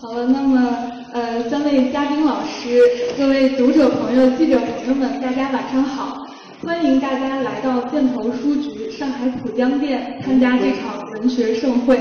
[0.00, 0.76] 好了，那么
[1.12, 2.80] 呃，三位嘉宾老师，
[3.18, 6.24] 各位读者朋友、记者朋友们，大家晚上好！
[6.64, 11.98] 欢迎大家来到箭头书局上海浦江店参加这场文学盛会。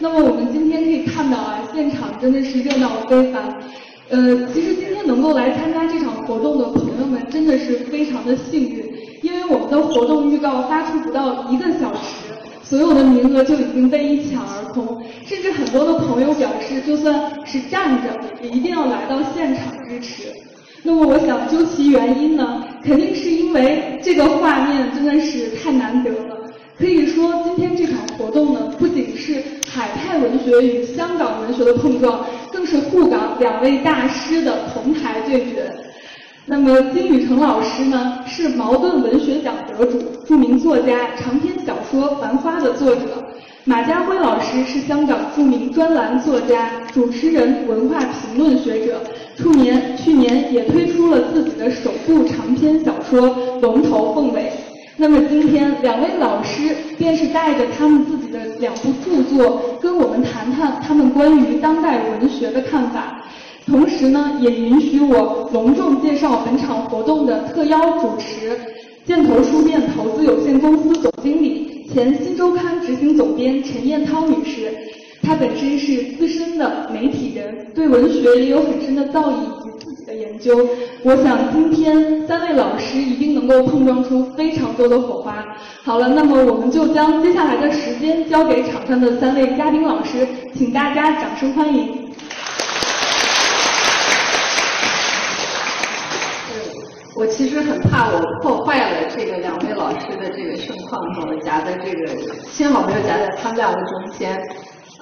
[0.00, 3.42] 那么我们今天可以看到啊，现场真的是热闹非凡。
[4.10, 8.84] 呃，其实今天能够来参加这场活动的朋友们，真的是非常的幸运，
[9.22, 12.19] 因为我们的活动预告发出不到一个小时。
[12.70, 20.28] 所有的名额就已经被一抢而空，甚至很多的朋友表示，就算是站着，也一定要来到现场支持。
[20.84, 26.36] 那么，我想究其原因呢，肯定是因为这个画面真的是太难得了。
[26.78, 35.68] 可以说，今天这场活动呢，不仅是海派文学与香港文学的碰撞，更是沪港两位大师的同台对决。
[36.50, 43.02] 那么金宇澄老师呢，是茅盾文学奖得主、著名作家、长篇小说《繁花》的作者；
[43.64, 49.00] 马家辉老师是香港著名专栏作家、主持人、文化评论学者，
[49.36, 54.40] 去年去年也推出了自己的首部长篇小说《龙头凤尾》。
[54.96, 63.22] 那么今天两位老师便是带着他们自己的两部著作，跟我们谈谈他们关于当代文学的看法。
[63.70, 68.58] 同时呢，也允许我隆重介绍本场活动的特邀主持，
[69.06, 74.72] 箭头书店投资有限公司总经理、前新周刊执行总编陈燕涛女士。
[75.22, 80.68] 她本身是资深的媒体人，对文学也有很深的造诣以及自己的研究。
[81.04, 85.46] 我想今天三位老师一定能够碰撞出非常多的火花。
[85.84, 90.26] 好了，那么我们就将接下来的时间交给场上的三位嘉宾老师，
[90.56, 92.09] 请大家掌声欢迎。
[97.20, 102.16] 我其实很怕我破坏了这个两位老师的这个盛况，我夹在这个
[102.50, 104.40] 幸好没有夹在他们两个中间。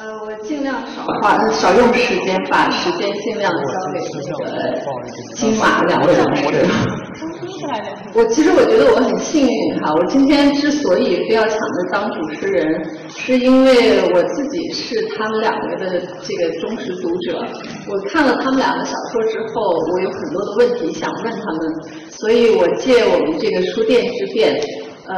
[0.00, 3.58] 呃，我尽量少花少用时间，把时间尽量交
[3.92, 7.07] 给那个金马两位老师。
[8.14, 12.82] 我其实我觉得我很幸运哈，我今天之所以非要抢着当主持人，
[13.16, 17.44] 是因为我自己是他们两个的这个忠实读者。
[17.88, 21.74] 我看了他们两个小说之后，我有很多的问题想问他们，
[22.10, 24.58] 所以我借我们这个书店之便。
[25.10, 25.16] 呃，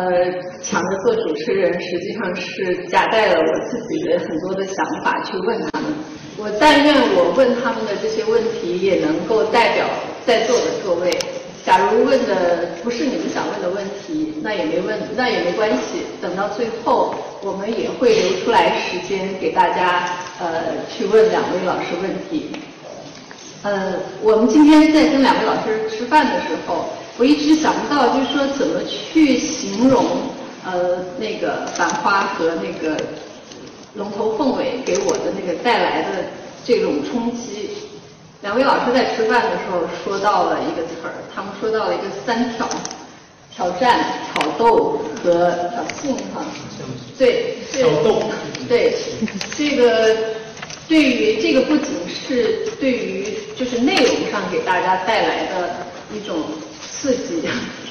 [0.63, 5.91] 抢着做主持人，实际上是夹带了我自己的很多的想法去问他们。
[6.39, 9.87] 我但愿我问他们的这些问题，也能够代表
[10.25, 11.11] 在座的各位。
[11.71, 16.03] 假如问的不是你们想问的问题，那也没问，那也没关系。
[16.21, 17.15] 等到最后，
[17.45, 20.03] 我们也会留出来时间给大家，
[20.41, 22.51] 呃，去问两位老师问题。
[23.63, 26.87] 呃，我们今天在跟两位老师吃饭的时候。
[27.17, 30.05] 我一直想不到，就是说怎么去形容
[30.65, 32.97] 呃那个繁花和那个
[33.95, 36.09] 龙头凤尾给我的那个带来的
[36.65, 37.71] 这种冲击。
[38.43, 42.67] 两位老师在吃饭的时候说到了一个词儿，他们说到了一个三挑：
[43.55, 44.01] 挑战、
[44.33, 46.43] 挑逗和挑衅哈。
[47.19, 48.23] 对，挑逗。
[48.67, 48.95] 对，
[49.57, 50.17] 这个
[50.89, 55.77] 对于这个不仅是对于就是内容上给大家带来的
[56.15, 56.37] 一种。
[57.01, 57.41] 刺激，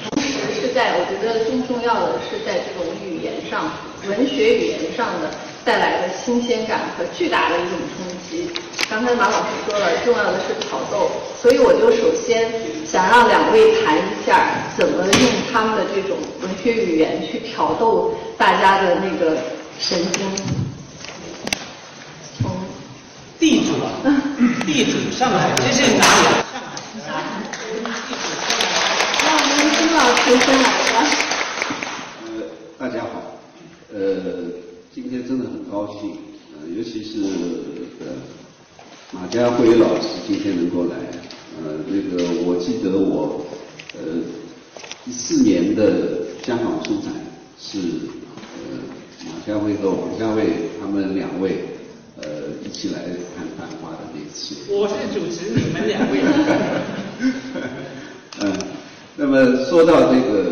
[0.08, 3.68] 同时是在我觉得更重要的是在这种语言上，
[4.06, 5.28] 文学语言上的
[5.64, 8.48] 带来的新鲜感和巨大的一种冲击。
[8.88, 11.10] 刚才马老师说了，重要的是挑逗，
[11.42, 12.52] 所以我就首先
[12.86, 14.46] 想让两位谈一下，
[14.78, 19.36] 怎么用他们的这种文学语言去挑逗大家的那个
[19.80, 20.22] 神经。
[22.38, 22.48] 从
[23.40, 23.74] 地主，
[24.64, 26.49] 地主上海，这是哪里？
[30.30, 30.96] 老师先来吧。
[32.24, 32.28] 呃，
[32.78, 33.40] 大家好，
[33.92, 33.98] 呃，
[34.94, 36.18] 今天真的很高兴，
[36.54, 37.18] 呃，尤其是
[37.98, 38.06] 呃
[39.10, 40.94] 马家辉老师今天能够来，
[41.58, 43.44] 呃，那个我记得我
[43.94, 44.22] 呃
[45.04, 47.12] 一四年的香港书展
[47.60, 47.80] 是
[48.54, 48.78] 呃
[49.26, 51.70] 马家辉和王家卫他们两位
[52.22, 52.24] 呃
[52.64, 53.02] 一起来
[53.36, 54.54] 看《繁花》的那次。
[54.68, 56.22] 我是主持你们两位。
[58.38, 58.56] 嗯。
[59.20, 60.46] 那么说到这个，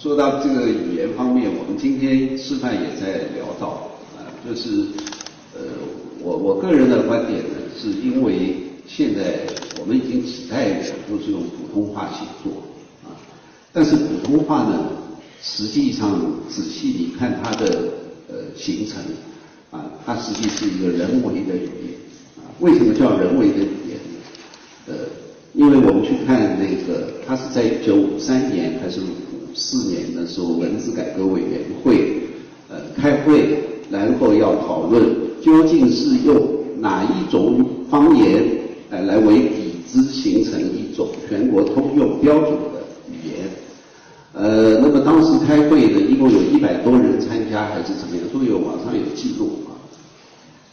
[0.00, 4.86] 说到这个语言方面，我们今天吃饭也在聊到啊，就是
[5.52, 5.60] 呃，
[6.22, 9.40] 我我个人的观点呢，是因为现在
[9.80, 12.62] 我们已经几代人都是用普通话写作
[13.02, 13.10] 啊，
[13.72, 14.88] 但是普通话呢，
[15.42, 16.16] 实际上
[16.48, 17.66] 仔细你看它的
[18.28, 19.02] 呃形成
[19.72, 21.98] 啊，它实际是一个人为的语言
[22.36, 24.14] 啊，为什么叫人为的语言呢？
[24.90, 24.94] 呃。
[25.56, 32.12] 因为我们去看那个，他是在一九五三年还是五四年的时候，文字改革委员会
[32.68, 33.58] 呃开会，
[33.90, 35.02] 然后要讨论
[35.40, 36.36] 究竟是用
[36.78, 38.44] 哪一种方言
[38.90, 43.48] 呃来为底子，形成一种全国通用标准的语言。
[44.34, 48.22] 呃，那么当时开会呢，一共有一百多人参加，还是怎么样？
[48.30, 49.72] 都有网上有记录啊。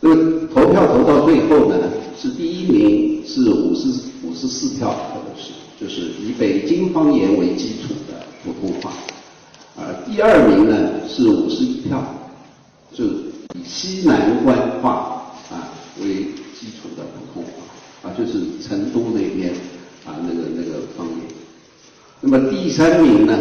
[0.01, 1.77] 那么投票投到最后呢，
[2.19, 3.87] 是第一名是五十
[4.23, 8.91] 五十四票，可能是就是以北京方言为基础的普通话。
[9.75, 12.01] 啊，第二名呢是五十一票，
[12.93, 15.69] 就以西南官话啊
[16.01, 16.25] 为
[16.57, 18.33] 基础的普通话，啊就是
[18.65, 19.53] 成都那边
[20.05, 21.17] 啊那个那个方言。
[22.21, 23.37] 那么第三名呢，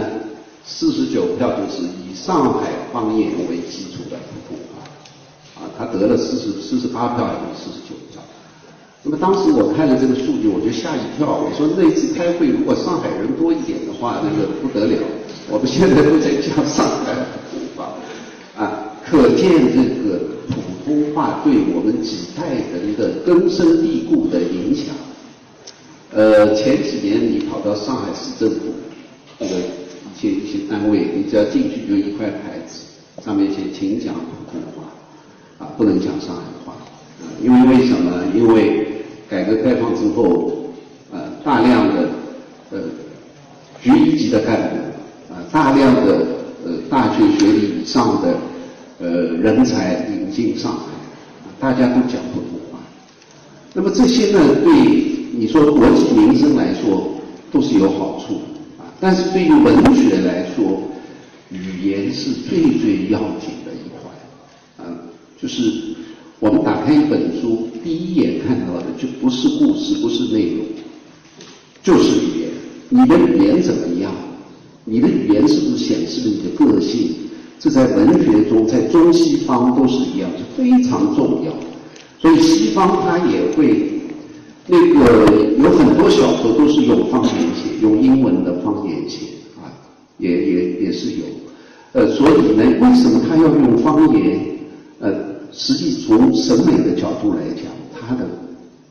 [0.65, 7.92] 四十九票就是以上海方言为基础的普通话，啊他得了四十四十八票还是四十九。
[9.05, 14.97] 那么当时我看了这个数据，我就吓一跳，我说那次开会如果上海人多一点的话，那个不得了。
[15.51, 17.13] 我们现在都在讲上海
[17.51, 17.95] 普通话，
[18.57, 20.55] 啊，可见这个普
[20.85, 24.95] 通话对我们几代人的根深蒂固的影响。
[26.15, 28.67] 呃，前几年你跑到上海市政府，
[29.41, 32.85] 那个一些一些单位，你只要进去就一块牌子，
[33.25, 36.77] 上面写请讲普通话，啊，不能讲上海话，
[37.43, 38.23] 因为为什么？
[38.33, 38.92] 因为
[39.29, 40.53] 改革开放之后，
[41.13, 42.09] 呃，大量的
[42.71, 42.79] 呃
[43.81, 44.77] 局一级的干部。
[45.33, 46.27] 啊大量的
[46.65, 48.37] 呃大学学历以上的
[48.99, 50.87] 呃人才引进上海，
[51.59, 52.79] 大家都讲普通话。
[53.75, 54.73] 那么这些呢，对
[55.33, 57.15] 你说国计民生来说
[57.51, 58.41] 都是有好处
[58.79, 58.85] 啊。
[59.01, 60.83] 但是对于文学来说，
[61.51, 64.93] 语言是最最要紧的一环啊。
[65.41, 65.63] 就是
[66.43, 70.65] 我们打开一本书，第一眼看到的就不是故事，不是内容，
[71.85, 72.49] 就是语言。
[72.89, 74.13] 你的语言怎么样？
[74.85, 77.15] 你的语言是不是显示了你的个性？
[77.61, 81.53] 这在文学中，在中西方都是一样，是非常重要。
[82.19, 84.01] 所以西方它也会
[84.67, 89.27] 那个有很多小说都是用方言写，用英文的方言写
[89.63, 89.71] 啊，
[90.19, 91.25] 也也也是有。
[91.93, 94.41] 呃，所以呢，为什么他要用方言？
[94.99, 95.13] 呃，
[95.53, 98.27] 实际从审美的角度来讲，它的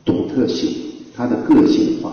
[0.04, 0.74] 独特性，
[1.14, 2.12] 它的个性化。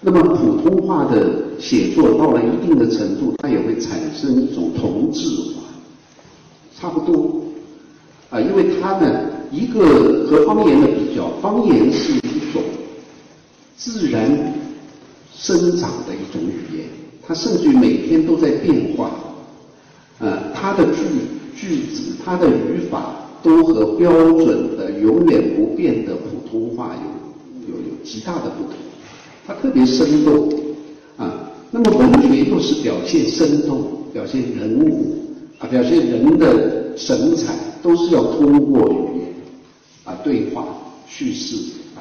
[0.00, 5.62] 那么普通话的写作到了一定的程度，它也会产生一种同质化，
[6.78, 7.40] 差不多
[8.28, 9.20] 啊，因为它呢，
[9.50, 12.62] 一个和方言的比较，方言是一种
[13.76, 14.54] 自然
[15.34, 16.86] 生长的一种语言，
[17.26, 19.10] 它甚至于每天都在变化，
[20.18, 21.00] 呃，它的句
[21.56, 23.14] 句子、它的语法
[23.44, 28.72] 都和标准的永远不变的普通话有有有极大的不同。
[29.46, 30.48] 它特别生动
[31.18, 35.14] 啊，那么文学又是表现生动、表现人物
[35.58, 37.52] 啊、表现人的神采，
[37.82, 39.28] 都是要通过语言
[40.04, 40.64] 啊对话
[41.06, 41.56] 叙事
[41.94, 42.00] 啊。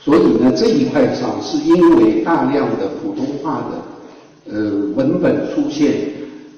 [0.00, 6.10] 所以呢，这一块上是因为大量的普通话的呃文本出现，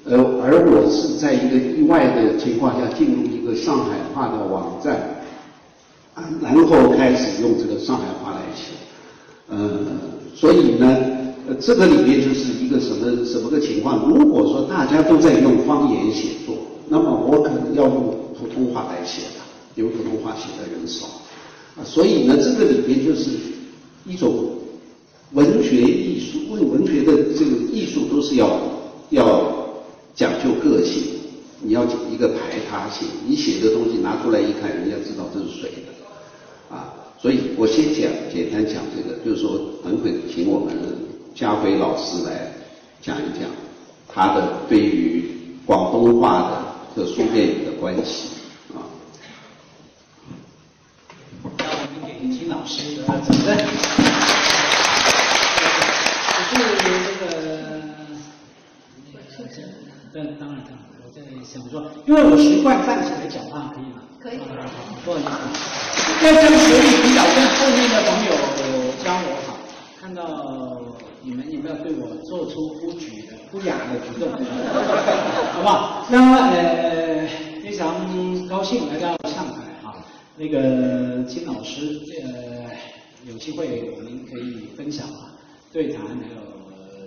[0.08, 5.25] 呃，而我是在一个意外的情况下进入一个上海话的网站
[6.14, 8.73] 啊，然后开始用这个上海话来写。
[9.49, 9.81] 呃，
[10.32, 10.97] 所以呢，
[11.49, 14.08] 呃，这个里面就是一个什么什么个情况？
[14.08, 16.56] 如果说大家都在用方言写作，
[16.88, 19.43] 那么我可能要用普通话来写了，
[19.75, 21.05] 因为普通话写的人少
[21.76, 21.82] 啊。
[21.85, 23.31] 所以呢，这个里面就是
[24.06, 24.51] 一种
[25.32, 28.56] 文学艺术，因为文学的这个艺术都是要
[29.10, 29.66] 要
[30.17, 31.03] 讲究个性，
[31.61, 36.94] 你要一个排他性，你写的东西拿出来一看，人家知道这是谁的啊。
[37.20, 40.75] 所以我先讲，简单讲这个，就是说，等会请我们
[41.35, 42.51] 家辉老师来
[43.03, 43.46] 讲一讲
[44.08, 45.29] 他的对于
[45.67, 48.29] 广东话的和书电影的关系
[48.75, 48.81] 啊。
[51.58, 53.35] 那我们给金老师一个掌声。
[56.29, 57.16] 我 是
[60.17, 64.01] 对，当然当然，我在想说，因为我习惯站起来讲话，可以吗？
[64.19, 64.39] 可以。
[65.05, 65.29] 不好意思。
[66.23, 68.32] 在这个学历比较跟后面的朋友
[69.05, 69.61] 教我哈，
[70.01, 70.81] 看到
[71.20, 74.32] 你们有没有对我做出不举的不雅的举动，
[75.53, 76.06] 好不好？
[76.08, 77.29] 那么呃
[77.63, 79.94] 非常高兴来到上海哈，
[80.39, 82.73] 那个金老师呃
[83.31, 85.37] 有机会我们可以分享啊
[85.70, 86.41] 对谈，还有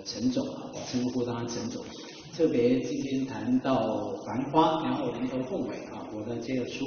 [0.04, 1.84] 陈总啊，我称呼他陈总，
[2.36, 6.86] 特别今天谈到繁花，然后人头凤尾啊，我的这个书。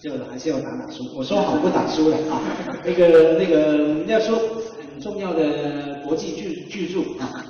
[0.00, 2.40] 就还是要打打书，我说好不打书了啊。
[2.86, 7.44] 那个那个要说很重要的国际巨巨著啊，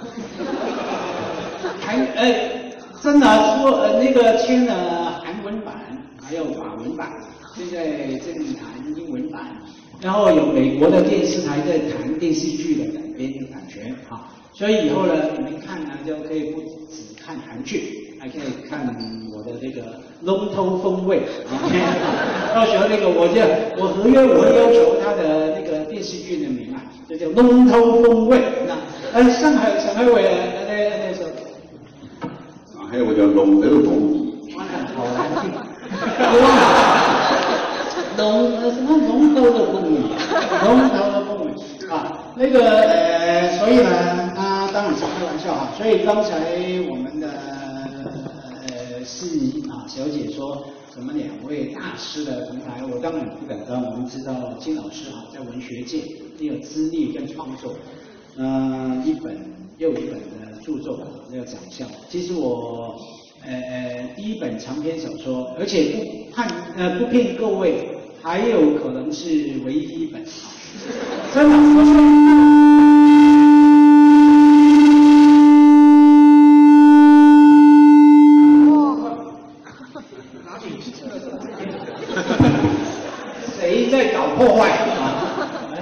[1.81, 3.27] 还呃真的
[3.61, 5.75] 说呃那个签了韩文版，
[6.23, 7.13] 还有法文版，
[7.55, 9.41] 现在正谈英文版。
[10.01, 18.81] 然后有美国的电视台在谈电视剧的改编的版权啊，所以以后呢，你们看呢就可以不只看韩剧，还可以看
[19.31, 19.83] 我的这个
[20.23, 21.61] 龙头风味啊。
[22.57, 23.39] 到时候那个我就
[23.77, 28.41] 我合约我会要求他的那个电视剧的名啊，就叫龙头风味。
[28.67, 28.73] 那
[29.13, 30.23] 呃上海上海伟
[30.67, 30.73] 那那
[31.05, 31.29] 那时候。
[32.81, 34.55] 啊，还有我叫龙德龙米，
[34.97, 35.53] 好难听。
[38.17, 39.89] 龙呃什么龙头的风味，
[40.65, 41.47] 龙头的风味
[41.91, 41.93] 啊，
[42.35, 43.28] 那个呃，
[45.49, 45.73] 啊。
[45.77, 46.57] 所以刚才
[46.89, 53.83] 我们的呃司仪啊小姐说什么两位大师的同台，我当然不敢当。
[53.85, 56.03] 我们知道金老师啊，在文学界
[56.39, 57.75] 很有资历跟创作，
[58.37, 59.39] 嗯、一本
[59.79, 61.01] 又一本的著作
[61.31, 61.89] 那个奖项。
[62.09, 62.97] 其实我。
[63.41, 67.89] 呃呃，第一本长篇小说，而且不判呃不骗各位，
[68.21, 69.29] 还有可能是
[69.65, 70.27] 唯一一本啊，
[71.33, 71.57] 真的。
[71.57, 71.95] 我说
[83.57, 85.71] 谁在搞破坏啊？
[85.71, 85.77] 来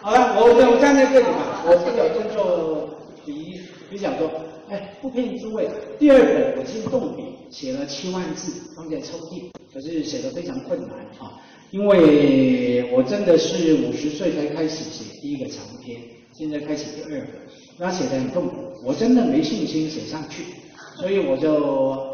[0.00, 2.88] 好了，我我站在这里吧，我比较尊重
[3.26, 4.30] 比比较多。
[4.70, 5.68] 哎，不骗诸位，
[5.98, 15.98] 第二本我是动笔写了七万字，放在抽屉，可是写的非常困难啊，因为我真的是五十岁才开始写第一个长篇，
[16.36, 17.28] 现在开始第二本，
[17.78, 18.54] 那写的很痛苦，
[18.84, 20.44] 我真的没信心写上去，
[20.96, 21.54] 所以我就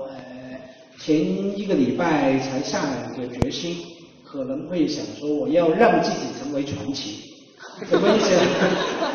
[0.09, 0.61] 呃
[1.01, 3.77] 前一个礼拜才下了一个决心，
[4.23, 7.35] 可能会想说我要让自己成为传奇，
[7.91, 8.31] 什么意思？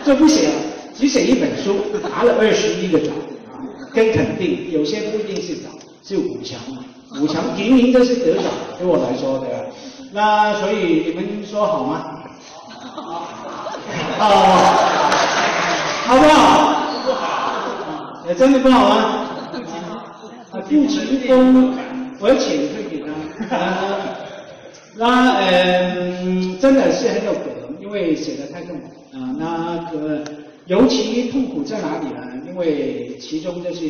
[0.05, 0.53] 就不写了。
[0.93, 3.30] 只写一本书，拿了二十一个奖啊，
[3.93, 5.71] 跟肯定，有些不一定是奖，
[6.03, 6.83] 是五强嘛，
[7.21, 8.45] 五强平民这是得奖，
[8.77, 9.59] 对我来说对吧？
[10.13, 12.19] 那所以你们说好吗？
[14.17, 14.29] 好，
[16.05, 16.81] 好不好？
[17.05, 18.95] 不好，也真的不好吗？
[20.51, 21.73] 啊，不成功，
[22.19, 23.55] 我要遣退给他。
[23.55, 23.57] 啊
[24.95, 29.33] 那嗯，真的是很有可能，因为写的太痛苦啊。
[29.39, 30.21] 那个
[30.65, 32.30] 尤其痛苦在哪里呢？
[32.61, 33.81] 因为其中就是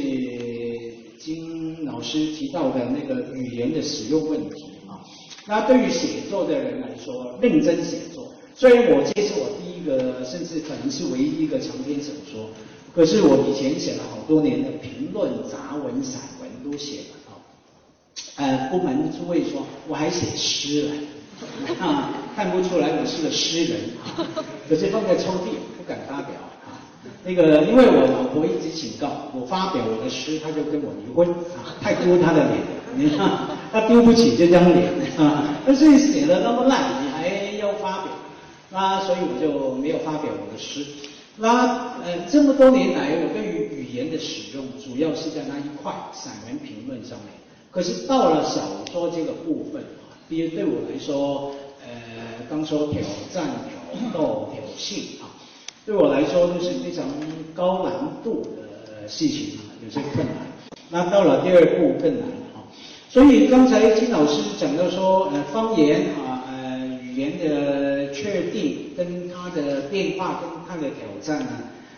[1.19, 5.03] 金老师提到的那个语言的使用问题啊。
[5.45, 12.47] 那对于写作的人来说，认真写作，虽然我这是我第一个，甚至可能是唯一一个长篇小说，
[12.95, 17.35] 可是我以前写了好多年的评论、杂文、散文都写了啊。
[18.37, 23.79] 呃，不瞒诸位说，我还写诗了，啊， 看不出来我是个诗人
[24.15, 24.25] 啊，
[24.69, 26.35] 可是放在抽屉不敢发表。
[27.23, 32.57] 那个，因为我老婆一直警告我发表我的诗，她就跟我离婚啊，太丢她的脸，
[32.95, 33.29] 你看
[33.71, 35.55] 她丢不起这张脸啊。
[35.65, 37.27] 但是写的那么烂，你还
[37.59, 38.11] 要发表，
[38.71, 40.85] 那所以我就没有发表我的诗。
[41.37, 47.29] 那呃，这么多年来，我对于语言的使用，主要是在那一块散文评论上面。
[47.71, 48.61] 可是到了小
[48.91, 51.53] 说这个部分啊，比如对我来说，
[51.85, 52.99] 呃，刚说挑
[53.33, 55.30] 战、挑逗、挑衅啊，
[55.85, 57.03] 对我来说都是非常
[57.55, 60.35] 高难度的事情啊，有些困难。
[60.89, 62.61] 那到了第二步更难啊。
[63.09, 71.49] 所以刚才金老师讲到说，呃，方言啊，呃，语言的确定跟它的变化跟它的挑战呢，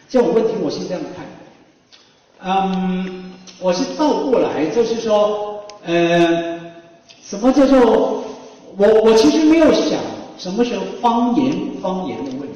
[0.08, 1.26] 这种问题我是这样看。
[2.46, 6.60] 嗯，我是倒过来，就是说，呃，
[7.22, 8.24] 什么叫做
[8.78, 10.00] 我我其实没有想
[10.38, 12.53] 什么时候方言方言的问题，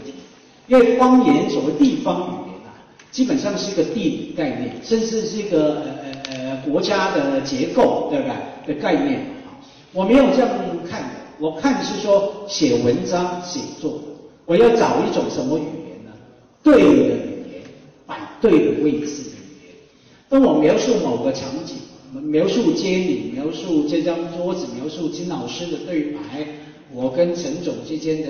[0.67, 2.75] 因为方言所谓地方语言啊，
[3.11, 5.83] 基本上是一个地理概念，甚至是一个呃
[6.31, 8.35] 呃呃国家的结构，对吧？
[8.65, 9.55] 的概念啊，
[9.93, 10.49] 我没有这样
[10.89, 11.09] 看的，
[11.39, 13.99] 我看是说写文章写作，
[14.45, 16.11] 我要找一种什么语言呢？
[16.61, 17.61] 对的语言，
[18.05, 19.75] 摆对的位置的语言。
[20.27, 21.77] 当我描述某个场景，
[22.29, 26.45] 描述街里，描述这张桌子，描述金老师的对白，
[26.93, 28.27] 我跟陈总之间的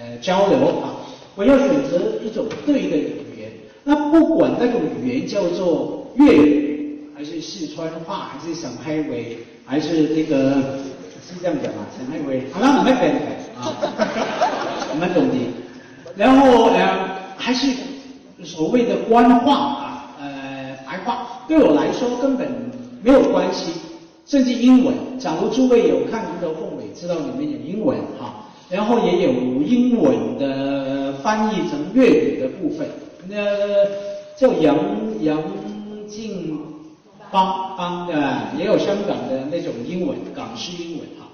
[0.00, 0.96] 呃交流啊，
[1.36, 3.52] 我要选择一种对的语言。
[3.84, 9.08] 那不管那种语言叫做粤语，还是四川话，还是上海话，
[9.64, 10.54] 还是那个
[11.22, 11.86] 是这样讲嘛？
[11.96, 13.02] 上海话，好像唔咩病
[13.54, 13.72] 啊，
[14.90, 15.36] 我们 懂的。
[16.16, 17.68] 然后呃，还是
[18.42, 22.48] 所谓的官话啊，呃，白话，对我来说根本
[23.02, 23.72] 没有关系。
[24.26, 29.32] 甚至英文，假如诸位有看《鱼头凤尾》，知道里面有英文哈，然后也有
[29.62, 32.88] 英文的翻译成粤语的部分，
[33.28, 33.36] 那
[34.36, 34.76] 叫杨
[35.22, 35.40] 杨
[36.08, 36.58] 静
[37.30, 41.28] 邦邦啊，也有香港的那种英文，港式英文哈。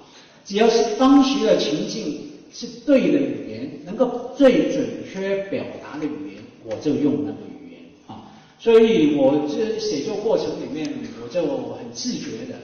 [0.45, 2.19] 只要是当时的情境
[2.51, 8.29] 是对的语言，能够最准确表达的语言，我就用那个语言啊。
[8.59, 10.87] 所以我这写作过程里面，
[11.23, 11.41] 我就
[11.73, 12.55] 很自觉的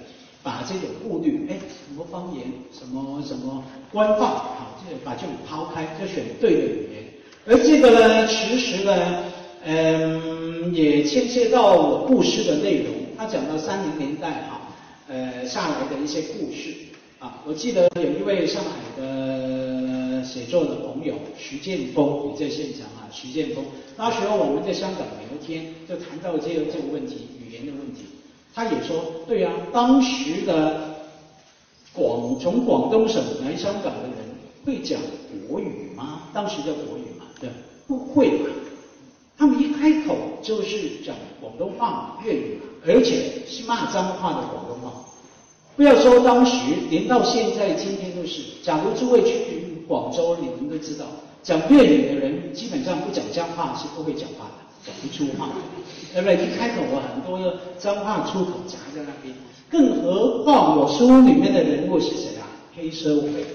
[0.42, 7.04] 把这种顾虑，哎，什么方言，什么什么官话，好，这把这种抛开，就选对的语言。
[7.46, 9.24] 而这个呢，其实呢，
[9.66, 12.94] 嗯，也牵涉到我故事的内容。
[13.18, 14.62] 他讲到三零年代哈，
[15.10, 16.74] 呃，下来的一些故事
[17.20, 17.42] 啊。
[17.46, 23.10] 我记得有一位上海的写作的朋友徐建峰也在现场啊。
[23.12, 23.66] 徐建峰，
[23.98, 28.06] 那时候我们在香港聊天，就谈到这个这个问题，语言的问题。
[28.54, 30.96] 他也说，对啊，当时的
[31.94, 34.18] 广从广东省来香港的人
[34.66, 35.00] 会讲
[35.48, 36.24] 国语吗？
[36.34, 37.50] 当时叫国语嘛，对，
[37.88, 38.48] 不会嘛。
[39.38, 44.92] 他们一开口就是讲广东话、粤语，而且是骂脏话的广东话。
[45.78, 46.52] 不要说当时，
[46.90, 48.42] 连到现在今天都是。
[48.62, 51.06] 假如诸位去广州，你们都知道，
[51.42, 55.48] 讲粤语的人基本上不讲脏话是不会讲话的，讲不出话，
[56.14, 56.36] 对不对？
[56.36, 59.34] 一开口我，很多的脏话出口夹在那边。
[59.70, 62.48] 更何况我书里面的人物是谁啊？
[62.76, 63.46] 黑社会、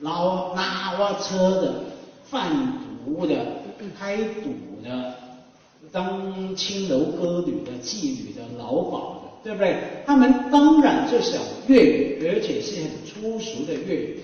[0.00, 0.12] 拉
[0.54, 1.74] 拉挖车的、
[2.24, 2.50] 贩
[3.04, 3.34] 毒的、
[3.98, 4.50] 开赌
[4.82, 5.14] 的。
[5.92, 9.76] 当青楼歌女的、妓女的、劳保的，对不对？
[10.04, 14.20] 他们当然就讲粤语，而且是很粗俗的粤语。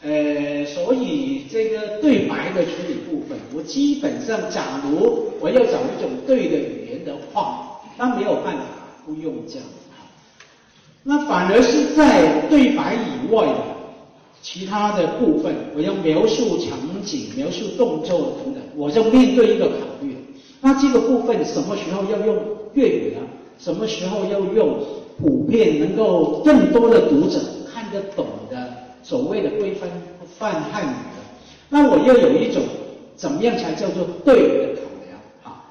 [0.00, 8.62] 呃，所以这个对白的处理部分，我基本上，假如我要找一种对的语言的话，那没有办法
[9.04, 9.66] 不用这样。
[11.02, 13.54] 那反而是在对白以外的
[14.40, 20.14] 其他的部分，我要描述场景、描述动作等等，我就面对一个考虑。
[20.60, 22.36] 那这个部分什么时候要用
[22.74, 23.22] 粤语呢？
[23.58, 24.78] 什么时候要用
[25.20, 27.40] 普遍能够更多的读者
[27.72, 28.67] 看得懂的
[29.08, 29.88] 所谓的规范
[30.38, 31.24] 泛汉语的？
[31.70, 32.62] 那我要有一种
[33.16, 35.64] 怎么样才叫做对的考量啊？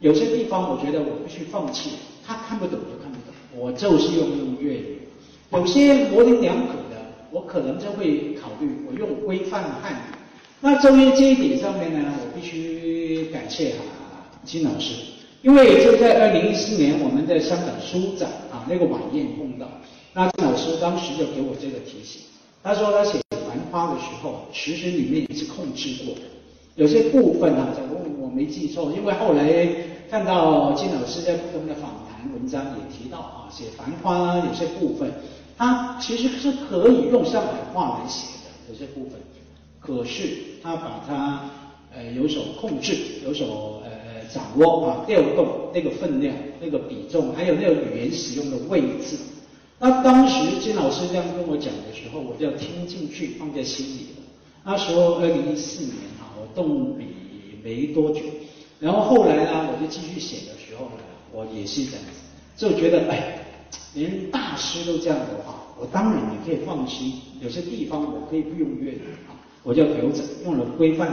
[0.00, 1.92] 有些地方我觉得我必须放弃，
[2.26, 4.98] 他看不懂就看不懂，我就是用用粤语。
[5.52, 7.00] 有些模棱两可的，
[7.30, 10.16] 我可能就会考虑我用规范汉语。
[10.60, 13.84] 那关于这一点上面呢，我必须感谢哈。
[14.44, 14.94] 金老师，
[15.42, 19.68] 因为就在二零一四年，我们在香港书展啊那个晚宴碰到，
[20.12, 22.22] 那金老师当时就给我这个提醒，
[22.62, 23.18] 他说他写
[23.48, 26.20] 《繁花》的时候，其实里面也是控制过的，
[26.76, 29.66] 有些部分啊，假如我没记错，因为后来
[30.10, 35.10] 看到金老师在不同的访谈文章也提到啊，写《繁花》有些部分，
[35.56, 39.18] 他其实是可以用上海话来写的，有些部分，
[39.80, 40.28] 可是
[40.62, 41.50] 他把它
[41.94, 43.90] 呃有所控制，有所呃。
[44.32, 49.16] 掌握啊，调动那个分量、那个比重，还有那个语言使用的位置。
[49.82, 54.22] 那当时金老师这样跟我讲的时候，我就要听进去，放在心里了。
[54.62, 57.06] 那时候二零一四年哈，我动笔
[57.64, 58.20] 没多久，
[58.78, 62.20] 然后后来呢，我就继续写的时候呢，我也是这样子，
[62.58, 63.38] 就觉得哎，
[63.94, 67.14] 连大师都这样的话，我当然也可以放心。
[67.40, 71.10] 有些地方我可以不用粤语啊，我就留着，用了规范。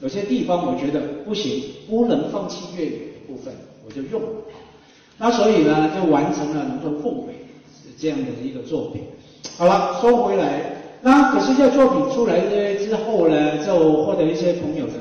[0.00, 3.54] 有些地方我觉得不行，不能放弃粤语的部分，
[3.86, 4.20] 我就用。
[5.16, 7.32] 那所以呢，就完成了《龙头凤尾》
[8.02, 9.02] 这样的一个作品。
[9.56, 14.92] 好了，说回来，那可是这作品出来呢之后呢，就获得一些朋友的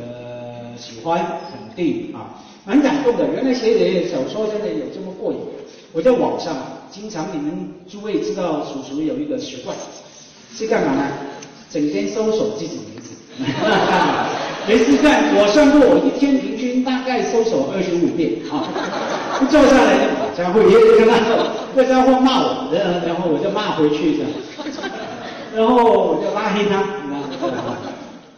[0.77, 3.27] 喜欢肯定啊，蛮感动的。
[3.33, 5.39] 原来写写小说真的有这么过瘾。
[5.93, 6.55] 我在网上
[6.91, 9.75] 经常，你们诸位知道，叔叔有一个习惯，
[10.53, 11.07] 是干嘛呢？
[11.71, 13.15] 整天搜索自己名字。
[14.67, 18.69] 没事干，我算过，我一天平均大概搜索二十五遍啊。
[19.39, 21.17] 不坐下来就打家伙，也跟他
[21.75, 24.25] 这家伙骂我，然后我就骂回去的，
[25.55, 26.83] 然后我就拉黑他，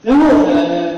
[0.02, 0.96] 然后呃，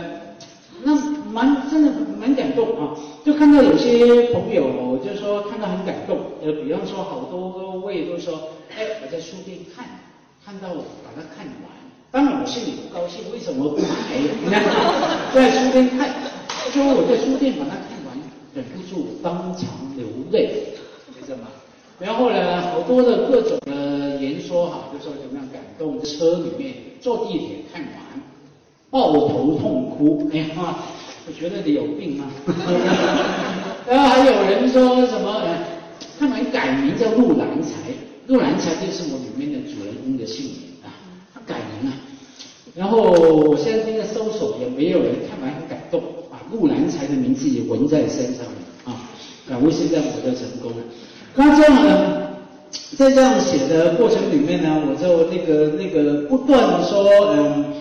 [0.84, 0.94] 那
[1.32, 2.94] 蛮真的蛮感动啊，
[3.26, 9.86] 就看到有些朋友就说看到很感动，呃，比方说好多位都说，哎，我在书店看，
[10.46, 11.85] 看到我把它看完。
[12.15, 13.88] 当然我心里不高兴，为什么不买？
[14.15, 14.49] 你，
[15.36, 16.15] 在书店看，
[16.73, 18.15] 就我在书店把它看完，
[18.54, 20.69] 忍不住当场流泪，
[21.25, 21.47] 知道吗？
[21.99, 27.91] 然后呢，好多的各种的言说哈，就说怎么样感动，车里面坐地铁看完，
[28.89, 30.78] 抱头痛哭，哎呀，
[31.28, 32.28] 我觉得你有病吗？
[33.89, 35.43] 然后还有人说什么，
[36.17, 37.91] 看完改名叫陆兰才，
[38.28, 40.88] 陆兰才就是我里面的主人公的姓名啊，
[41.34, 41.97] 他改名啊。
[42.76, 48.52] 然后我现在正在搜索，也没有人看完很感动，把陆南才的名字也纹在身上了
[48.84, 49.10] 啊！
[49.48, 50.84] 感悟现在我就成功了。
[51.36, 52.28] 那这样呢，
[52.98, 57.74] 在这样写的过程里面呢，我就那个那个不断说，嗯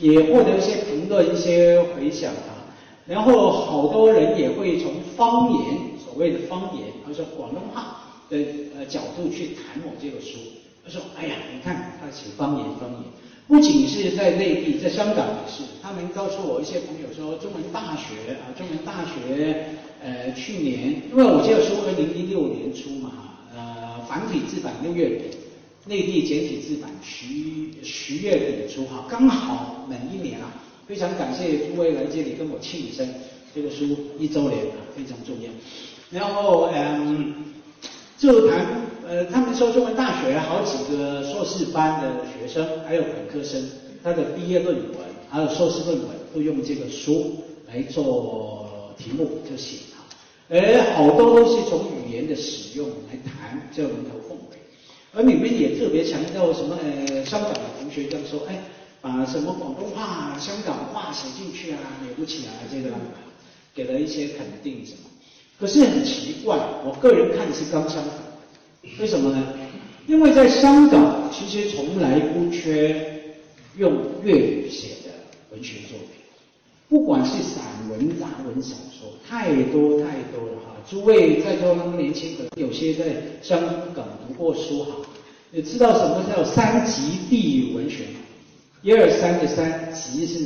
[0.00, 2.66] 也获得一些评论、一些回响啊。
[3.06, 5.60] 然后好多人也会从方言，
[6.04, 8.36] 所谓的方言，或者说广东话的
[8.76, 10.38] 呃角度去谈我这个书。
[10.84, 13.02] 他说：“哎呀，你看他写方言，方言
[13.48, 15.62] 不仅是在内地，在香港也是。
[15.82, 19.66] 他们告诉我一些朋友说，中文大学啊，中文大学
[20.02, 23.12] 呃去年，因为我这个书二零一六年出嘛，
[23.54, 25.36] 呃繁体字版六月底，
[25.86, 27.26] 内地简体字版十
[27.84, 30.48] 十月底出哈，刚好满一年啊。
[30.86, 33.06] 非常感谢诸位来这里跟我庆生，
[33.54, 33.84] 这个书
[34.18, 35.50] 一周年啊，非常重要。
[36.10, 37.34] 然后嗯，
[38.16, 43.60] 就谈。”呃，他们说中文大学好几个硕士班的学生，还有本科生，
[44.02, 44.96] 他的毕业论文
[45.28, 50.04] 还有硕士论文都用这个书来做题目就写哈，
[50.48, 54.58] 而好多都是从语言的使用来谈这龙头凤尾，
[55.12, 58.62] 而里面也特别强调什么呃，香港的同学这样说，哎，
[59.00, 62.90] 把什么广东话、香港话写进去啊，了不起啊，这个
[63.74, 65.10] 给了一些肯定什么，
[65.58, 68.21] 可是很奇怪，我个人看是刚相反。
[68.98, 69.54] 为什么呢？
[70.06, 73.36] 因为在香港，其实从来不缺
[73.78, 73.92] 用
[74.24, 75.10] 粤语写的
[75.52, 76.20] 文学作品，
[76.88, 80.76] 不管是散文、杂文、小说，太多太多了哈。
[80.90, 83.04] 诸位在座那么年轻，可能有些在
[83.40, 83.60] 香
[83.94, 84.96] 港读过书哈，
[85.52, 88.06] 也知道什么叫三级地域文学
[88.82, 90.38] 一二三的三级是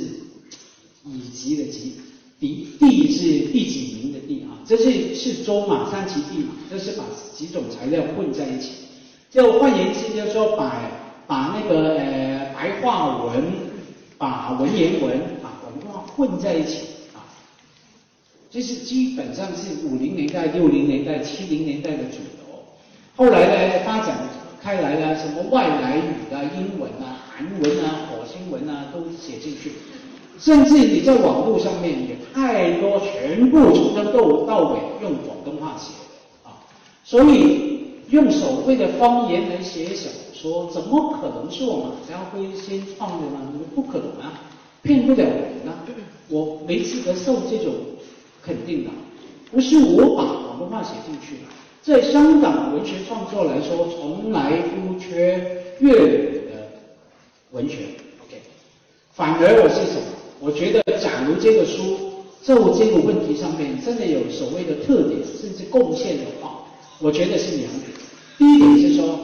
[1.07, 1.95] 乙级的级，
[2.39, 4.59] 地地是第几名的地啊？
[4.67, 7.05] 这是是州嘛，三级地嘛，这是把。
[7.37, 8.71] 几种材料混在一起，
[9.31, 10.91] 就换言之，就是说把
[11.27, 13.45] 把那个呃白话文、
[14.17, 16.79] 把文言文、把文化混在一起
[17.13, 17.29] 啊，
[18.51, 22.65] 这是基本上是五零年代、六零年代、七零年代的主流。
[23.17, 24.17] 后来呢，发展
[24.63, 29.73] 开来了，什么外来语啊、英文啊、韩文啊、火星文啊都写进去，
[30.39, 35.93] 甚至你在网络上面也太多，全部从头到尾用广东话写
[36.45, 36.61] 啊。
[37.05, 43.41] 所以用所谓的方言来写小说，怎么可能是我马家辉先创的呢？
[43.75, 44.33] 不可能啊，
[44.83, 45.73] 骗不了人啊！
[46.29, 47.73] 我没资格受这种
[48.43, 48.91] 肯定的，
[49.51, 51.43] 不是我把广东话写进去的。
[51.83, 56.69] 在香港文学创作来说，从来不缺粤语的
[57.53, 57.77] 文学。
[58.25, 58.43] OK，
[59.15, 60.07] 反而我是什么？
[60.41, 61.97] 我觉得，假如这个书
[62.43, 66.63] 就这个问题上面真的有所谓的特点，甚至贡献的话。
[66.99, 67.93] 我觉得是两点，
[68.39, 69.19] 第一点是说，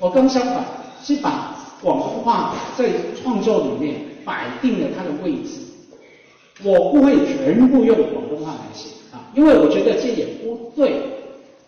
[0.00, 0.64] 我刚相反，
[1.04, 2.88] 是把广东话在
[3.22, 5.60] 创作里面摆定了它的位置，
[6.64, 10.94] 我不会全部用广东话来写啊，因为我觉得这也不对，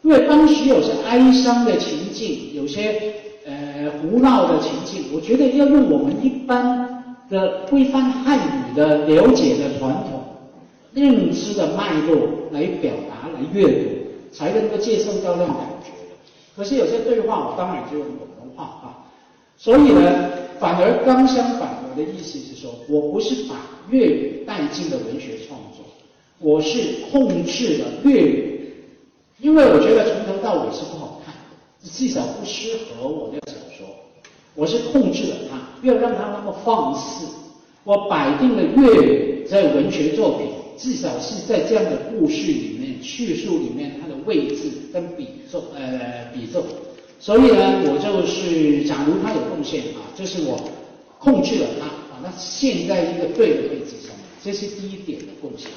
[0.02, 3.14] 因为当时有些哀伤的情境，有些
[3.46, 6.93] 呃胡闹的情境，我觉得要用我们一般
[7.31, 10.23] 的规范汉语的了解的传统
[10.93, 12.17] 认知的脉络
[12.53, 13.95] 来表达来阅读。
[14.35, 15.93] 才能够接受到那种感觉。
[16.57, 19.07] 可是有些对话，我当然就用广东话啊。
[19.57, 23.55] 所以呢，反而刚相反，我的意思是说，我不是把
[23.91, 25.85] 粤语带进了文学创作，
[26.41, 28.75] 我是控制了粤语，
[29.39, 31.33] 因为我觉得从头到尾是不好看，
[31.81, 33.39] 至少不适合我的。
[34.55, 37.27] 我是控制了他，不要让他那么放肆。
[37.85, 40.49] 我摆定了粤语在文学作品。
[40.77, 46.64] 至少是在这样的故事里面、叙述里面，它的位置跟比重，呃，比重。
[47.21, 50.59] 所以呢，我就是，假如他有贡献啊，就是我
[51.21, 54.11] 控制了他，把它陷在一个对的位置上，
[54.43, 55.71] 这是第一点的贡献。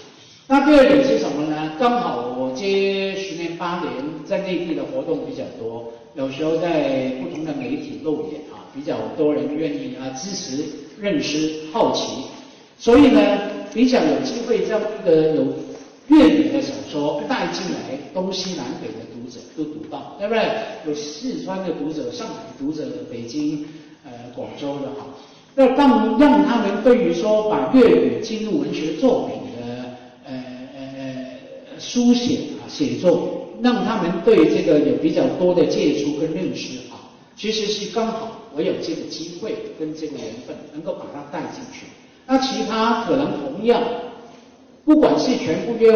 [0.47, 1.73] 那第二点是什么呢？
[1.77, 3.91] 刚好我这十年八年
[4.25, 10.63] 在内地的活动比较多，有时候在不同的媒体露脸啊，比较多人愿意啊支持、
[11.01, 12.27] 认识、好奇，
[12.77, 13.19] 所以呢。
[13.73, 15.45] 比较有机会将一个有
[16.07, 20.41] 粤语的小说带进来，东西南北的读者都读到，对不对？
[20.87, 23.65] 有四川的读者、上海读者、北京、
[24.03, 25.05] 呃广州的哈，
[25.53, 29.85] 那让让他们对于说把粤语进入文学作品的
[30.25, 31.25] 呃呃
[31.77, 41.85] 书写啊写作，让他们对这个有比较多的接触跟认识啊，其实是刚好我有这个机会跟这个缘分，能够把它带进去。
[42.25, 43.79] 那其他可能同样，
[44.83, 45.93] 不管是全部用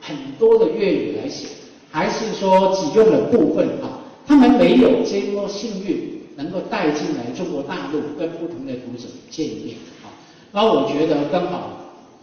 [0.00, 1.48] 很多的粤语来写，
[1.90, 10.06] 还是说只用了部分啊，他们没有这么幸运能够带进来中国大陆跟不同的读者见面啊。
[10.52, 11.80] 那我觉得刚好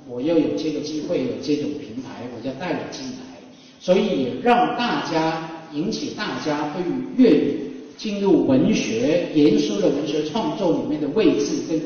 [0.08, 3.38] 我又有这个机会，有这种平台，我就带了进来，
[3.78, 7.69] 所以让大家引起大家对于粤语
[8.00, 11.80] 进入文学严肃的文学创作里面的位置跟。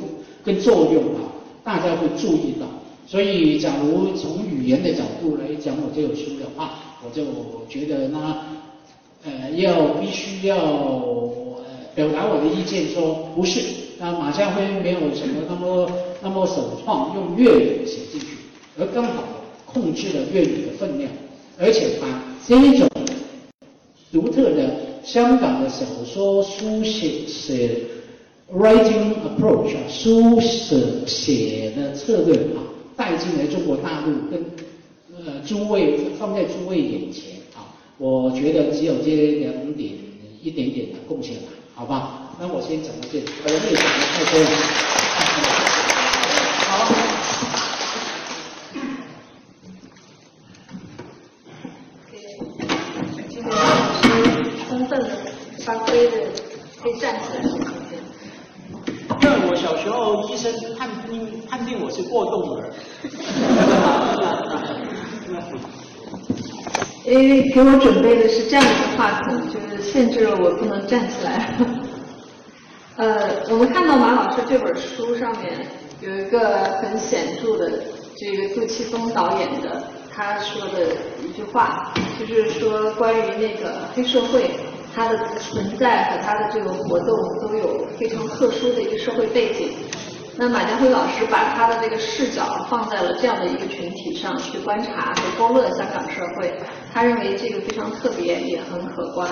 [0.46, 1.22] 跟作用啊。
[1.64, 2.68] 大家会注意到。
[3.08, 7.24] 所以，假如从语言的角度来讲我这本书的话，我就
[7.70, 8.46] 觉得呢，
[9.24, 10.58] 呃，要必须要
[11.96, 13.62] 表达我的意见，说不是，
[14.00, 15.90] 那马家辉没有什么那么
[16.22, 18.28] 那么首创用粤语写进去，
[18.78, 19.24] 而刚好
[19.66, 21.10] 控制了粤语的分量，
[21.58, 22.08] 而且把
[22.46, 22.90] 这一种
[24.12, 27.82] 独特的香港的小说书写写
[28.52, 32.64] writing approach 啊，书写写的策略啊。
[32.96, 34.46] 带进来中国大陆，跟
[35.18, 37.66] 呃诸位放在诸位眼前啊，
[37.98, 39.92] 我觉得只有这两点
[40.44, 41.42] 一点点的贡献了，
[41.74, 42.36] 好吧？
[42.40, 44.48] 那我先讲到这里，我也讲的太多了。
[46.68, 46.72] 好，
[52.12, 52.14] 给
[53.28, 53.58] 这位老
[54.04, 54.06] 师
[54.70, 55.10] 充分的
[55.66, 56.12] 发挥的，
[56.80, 57.42] 可以站起来。
[59.22, 62.74] 因为我小时候医生判定判定我是过动儿。
[67.06, 71.56] 因为给我准备的是这样一个话筒，就是限制了我不能站起来。
[72.98, 75.68] 呃，我们看到马老师这本书上面
[76.02, 77.72] 有一个很显著的，
[78.18, 79.84] 这个杜琪峰导演的
[80.16, 84.52] 他说的一句话，就是说关于那个黑社会。
[84.96, 87.08] 它的存在和它的这个活动
[87.42, 89.72] 都有非常特殊的一个社会背景。
[90.36, 96.54] 那马家辉老师把他的这个视角放在了这样的一个群体上去观察和勾勒香港社会，
[96.92, 99.30] 他认为这个非常特别也很可观。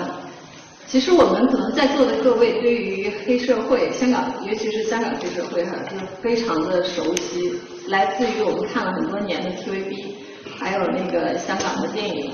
[0.86, 7.52] 其实我们可能在座的各位对于黑社会，香港尤其是香港黑社会哈，是非常的熟悉，
[7.88, 10.14] 来自于我们看了很多年的 TVB，
[10.58, 12.32] 还有那个香港的电影。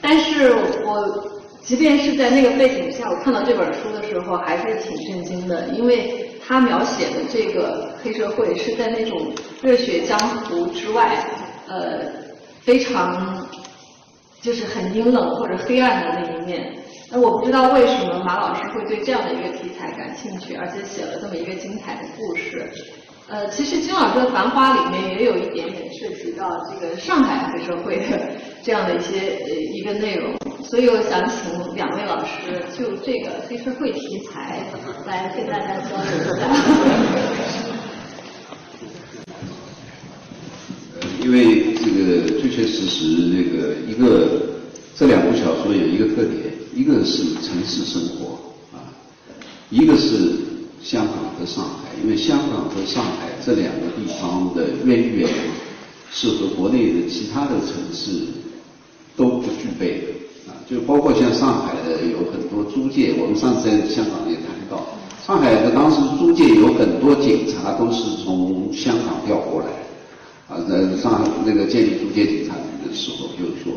[0.00, 1.32] 但是我。
[1.66, 9.32] 即便是在那个背景下，我看到这本书的时候还是挺震惊的，因为他描写的这个黑社会是在那种
[9.62, 11.26] 热血江湖之外，
[11.66, 12.00] 呃，
[12.60, 13.46] 非常
[14.40, 16.72] 就是很阴冷或者黑暗的那一面。
[17.10, 22.70] 那我不知道为什么马老师会对这样的一个题材感兴趣，而且写了这么一个精彩的故事。
[23.28, 28.30] 呃，其实金老师的《繁花》里面也有一点点涉及到这个上海黑社会的
[28.62, 34.70] 这样的一些呃一个内容，所以我想请两位老师就这个黑社会题材
[35.06, 36.46] 来跟大家交流一下。
[41.20, 44.60] 因为这个确确实实，那个一个
[44.94, 48.38] 这两部小说有一个特点，一个是城市生活
[48.72, 48.86] 啊，
[49.68, 50.45] 一个是。
[50.86, 55.28] 香港和上海，因为香港和上海这两个地方的渊源
[56.12, 58.20] 是和国内的其他的城市
[59.16, 60.06] 都不具备的
[60.48, 64.86] 啊，就包括像上海的有很多租界，我们上次在香港也谈到，
[65.26, 69.66] 上海的当时租界有很多警察都是从香港调过来，
[70.54, 73.72] 啊，在上海那个建立租界警察局的时候，就是说，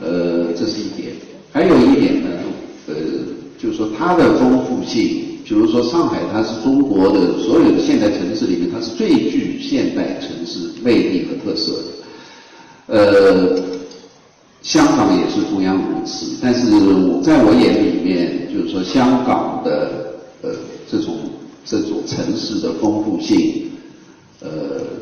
[0.00, 1.12] 呃，这是一点，
[1.52, 2.30] 还有一点呢，
[2.88, 2.94] 呃，
[3.58, 5.28] 就是说它的丰富性。
[5.52, 11.88] 比如说上海，它是中国的所有的现代城市里面，它是最具现代城市魅力和特色的。
[12.86, 13.62] 呃，
[14.62, 16.38] 香港也是同样如此。
[16.40, 20.52] 但是我在我眼里面，就是说香港的呃
[20.90, 21.16] 这种
[21.66, 23.64] 这种城市的丰富性，
[24.40, 24.48] 呃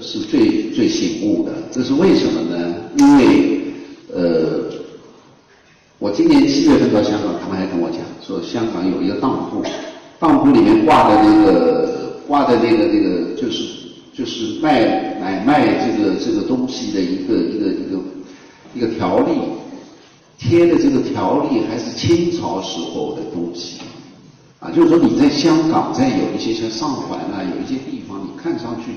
[0.00, 1.52] 是最最醒目的。
[1.70, 2.74] 这是为什么呢？
[2.98, 3.60] 因为
[4.12, 4.64] 呃，
[6.00, 9.62] 我今年七月份到香港，他们还跟我讲说，香港有一个当铺。
[10.20, 13.64] 当铺里面挂的那个挂的那个那个就是
[14.12, 17.98] 就是卖买卖这个这个东西的一个一个一个
[18.74, 19.33] 一个条例，
[20.38, 23.78] 贴的这个条例还是清朝时候的东西，
[24.59, 28.92] 啊，就是说你在香港在有一些像上环啊，有一些地方，你看上去，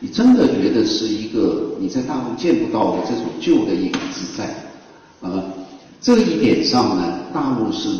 [0.00, 4.44] 你真的觉得是一个你在大陆见不到的这种旧的影子在，
[5.20, 5.44] 啊，
[6.00, 7.90] 这一点上呢，大陆是。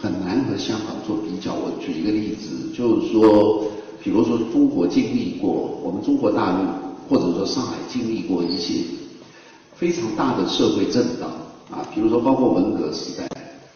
[0.00, 1.52] 很难和香港做比较。
[1.54, 3.64] 我举一个例子，就是说，
[4.02, 6.64] 比如说中国经历过，我们中国大陆
[7.08, 8.84] 或者说上海经历过一些
[9.74, 11.28] 非常大的社会震荡
[11.70, 13.28] 啊，比如说包括文革时代。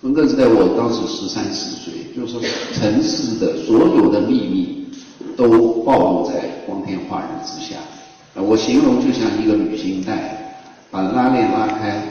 [0.03, 2.41] 文革时代，我当时十三四岁，就是说
[2.73, 4.87] 城市的所有的秘密
[5.37, 7.77] 都暴露在光天化日之下。
[8.35, 10.55] 我形容就像一个旅行袋，
[10.91, 12.03] 把拉链拉开，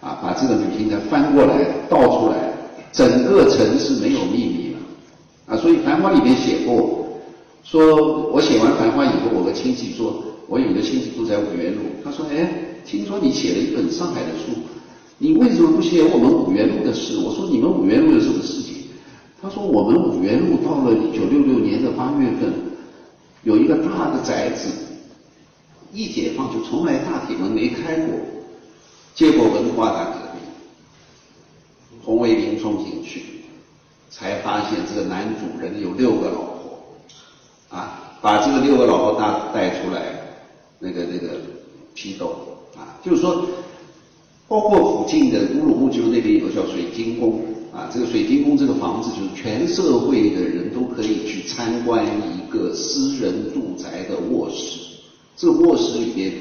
[0.00, 2.53] 啊，把这个旅行袋翻过来倒出来。
[2.94, 4.78] 整个城市没有秘密了，
[5.46, 7.08] 啊，所以《繁花》里面写过，
[7.64, 12.48] 说我写完《繁花》以后，我和亲戚说，我有个亲戚住在五原路，他说，哎，
[12.86, 14.60] 听说你写了一本上海的书，
[15.18, 17.18] 你为什么不写我们五原路的事？
[17.18, 18.84] 我说你们五原路有什么事情？
[19.42, 22.52] 他说我们五原路到了一九六六年的八月份，
[23.42, 24.70] 有一个大的宅子
[25.92, 28.14] 一解放就从来大铁门没开过，
[29.14, 30.23] 结果文化大革命，
[32.04, 33.22] 红卫兵冲进去，
[34.10, 36.78] 才发现这个男主人有六个老婆，
[37.70, 40.02] 啊，把这个六个老婆带带出来，
[40.78, 41.40] 那个那个
[41.94, 42.36] 批斗，
[42.76, 43.46] 啊，就是说，
[44.46, 47.40] 包括附近的乌鲁木齐那边有个叫水晶宫，
[47.72, 54.78] 啊，这个水晶宫这个房子就是全社会的人都可以去参观一个私人住宅的卧室，
[55.36, 56.32] 这个卧室里面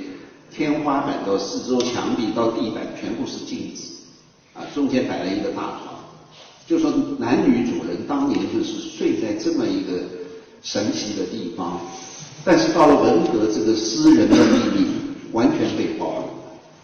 [0.52, 3.94] 天花板到四周墙壁到地板全部是镜子，
[4.54, 5.96] 啊，中间摆了一个大床，
[6.68, 10.00] 就说男女主人当年就是睡在这么一个
[10.62, 11.82] 神奇的地方，
[12.46, 14.88] 但是到了文革，这个私人的秘密
[15.32, 16.24] 完全被暴露。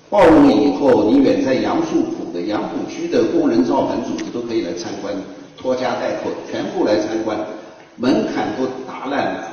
[0.09, 5.13] 暴露以后，你远在杨树浦的杨浦区的工人造反组织都可以来参观，
[5.55, 7.37] 拖家带口全部来参观，
[7.95, 9.47] 门槛都打烂了，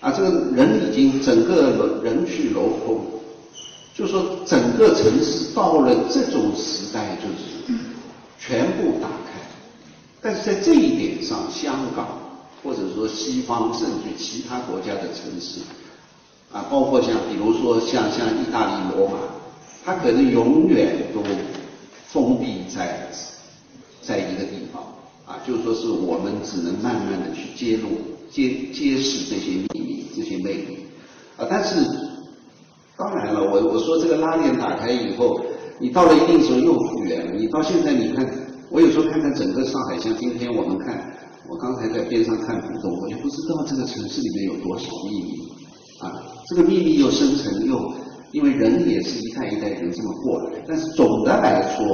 [0.00, 3.00] 啊，这个人已经整个人去楼空，
[4.00, 7.78] 就说整个城市到了这种时代，就是
[8.38, 9.38] 全部打开。
[10.22, 12.18] 但是在这一点上，香港
[12.64, 15.60] 或者说西方甚至其他国家的城市，
[16.50, 19.18] 啊，包括像比如说像像意大利罗马。
[19.82, 21.22] 它可能永远都
[22.06, 23.10] 封闭在
[24.02, 24.82] 在一个地方
[25.24, 27.88] 啊，就说是我们只能慢慢的去揭露、
[28.30, 30.80] 揭揭示这些秘密、这些魅力
[31.38, 31.46] 啊。
[31.48, 31.76] 但是
[33.00, 35.40] 当然了，我我说这个拉链打开以后，
[35.78, 37.32] 你到了一定时候又复原了。
[37.32, 38.28] 你到现在你看，
[38.70, 41.16] 我有时候看看整个上海，像今天我们看，
[41.48, 45.30] 我刚才在边上看浦东，我就不知道这个城市里面有多少秘密
[46.00, 46.22] 啊。
[46.46, 47.92] 这个秘密又深层又。
[48.32, 51.84] 因为人也是一代一代人这么过来，但是总的来说，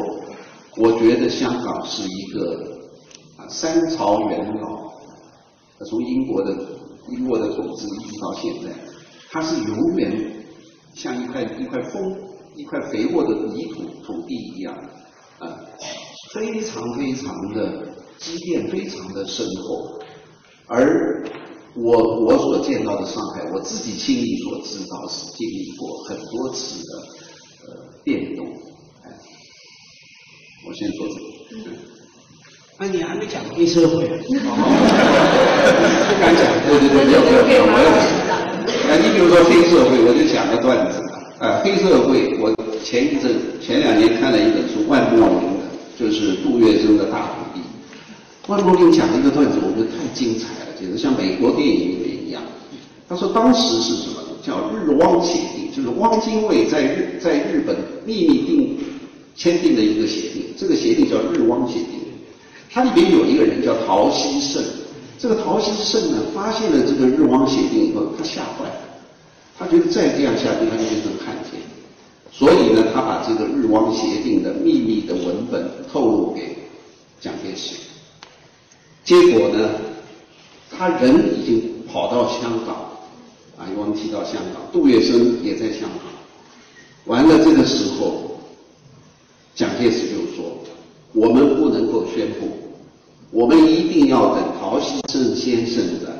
[0.76, 2.76] 我觉得香港是一个
[3.38, 4.92] 啊三朝元老，
[5.86, 6.54] 从英国的
[7.08, 8.70] 英国的统治一直到现在，
[9.30, 10.35] 它是永远
[10.96, 12.16] 像一块一块丰
[12.56, 14.74] 一块肥沃的泥土土地一样，
[15.38, 15.60] 啊，
[16.32, 17.86] 非常非常的
[18.18, 20.00] 积淀，非常的深厚，
[20.68, 21.22] 而。
[21.78, 21.92] 我
[22.24, 26.90] 我所见到的上海，我自己心里所知道是经历过很多次的
[27.66, 27.68] 呃
[28.02, 28.46] 变动。
[29.04, 29.12] 哎
[30.66, 31.76] 我先说这个。
[32.78, 34.08] 那你还没讲黑社会？
[34.08, 34.32] 不
[36.18, 38.08] 敢讲，对对对，没有没有没有，我要讲。
[38.08, 38.25] 那你
[39.16, 41.00] 比如说黑社会，我就讲个段子
[41.38, 41.62] 啊。
[41.64, 43.32] 黑社会，我前一阵
[43.64, 45.64] 前两年看了一本书，万墨林的，
[45.98, 47.62] 就是杜月笙的大徒弟。
[48.46, 50.76] 万墨林讲了一个段子，我觉得太精彩了。
[50.78, 52.42] 简直像美国电影里面一样。
[53.08, 54.20] 他说当时是什么？
[54.44, 57.74] 叫日汪协定，就是汪精卫在日在日本
[58.04, 58.78] 秘密定
[59.34, 60.44] 签订的一个协定。
[60.58, 62.04] 这个协定叫日汪协定。
[62.70, 64.62] 它里面有一个人叫陶希圣。
[65.18, 68.85] 这个陶希圣呢，发现了这个日汪协定以后，他吓坏了。
[69.58, 71.60] 他觉得再这样下去，他就变成汉奸。
[72.30, 76.56] 所以呢，他把这个日汪协定的秘密的文本透露给
[77.20, 77.74] 蒋介石。
[79.04, 79.70] 结果呢？
[80.68, 82.74] 他人已经跑到香港，
[83.56, 86.12] 啊，我们提到香港，杜月笙也在香港。
[87.06, 88.38] 完了这个时候，
[89.54, 90.58] 蒋介石就说
[91.14, 92.48] ：“我们不能够宣布，
[93.30, 96.12] 我们一定要等陶希圣先生的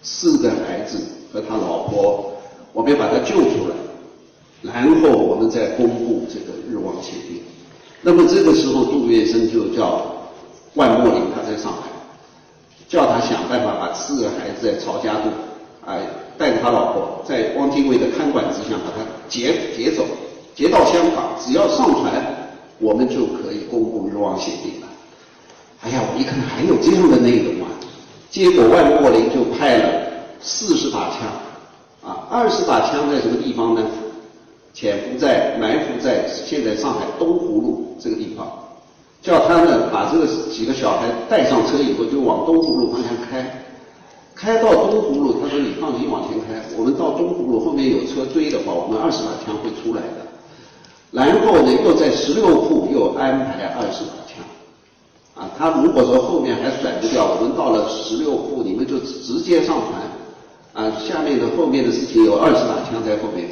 [0.00, 0.98] 四个孩子
[1.32, 2.31] 和他老婆，
[2.72, 3.74] 我们要把他救出来，
[4.62, 7.40] 然后我们再公布这个日汪协定。”
[8.02, 10.04] 那么这个时候，杜月笙就叫
[10.74, 11.88] 万墨林，他在上海。
[12.88, 15.30] 叫他想办法把四个孩子在曹家渡，
[15.86, 16.00] 哎，
[16.36, 20.04] 带着他老婆在汪精卫的看管之下把他劫劫走，
[20.54, 22.12] 劫到香港，只要上船，
[22.78, 24.86] 我们就可以公布日汪协定了。
[25.80, 27.70] 哎呀，我一看还有这样的内容啊！
[28.30, 29.88] 结果万墨林就派了
[30.42, 31.20] 四十把枪，
[32.04, 33.82] 啊，二十把枪在什么地方呢？
[34.74, 38.46] 潜伏在埋伏在现在上海东湖路这个地方。
[39.20, 43.64] 叫他呢把这个几个小孩带上车以后，就往东湖路方向开，
[44.34, 50.26] 开到东湖路，他说你放心往前开，我们到东湖路后面有车追的话，我们二十把枪会出来的。
[51.12, 54.42] 然后呢，又在十六铺又安排二十把枪，
[55.36, 60.02] 啊，他如果说后面还甩不掉，我们到了十六铺，你们就直接上船，
[60.72, 63.48] 啊，下面的后面的事情有二十把枪在后面，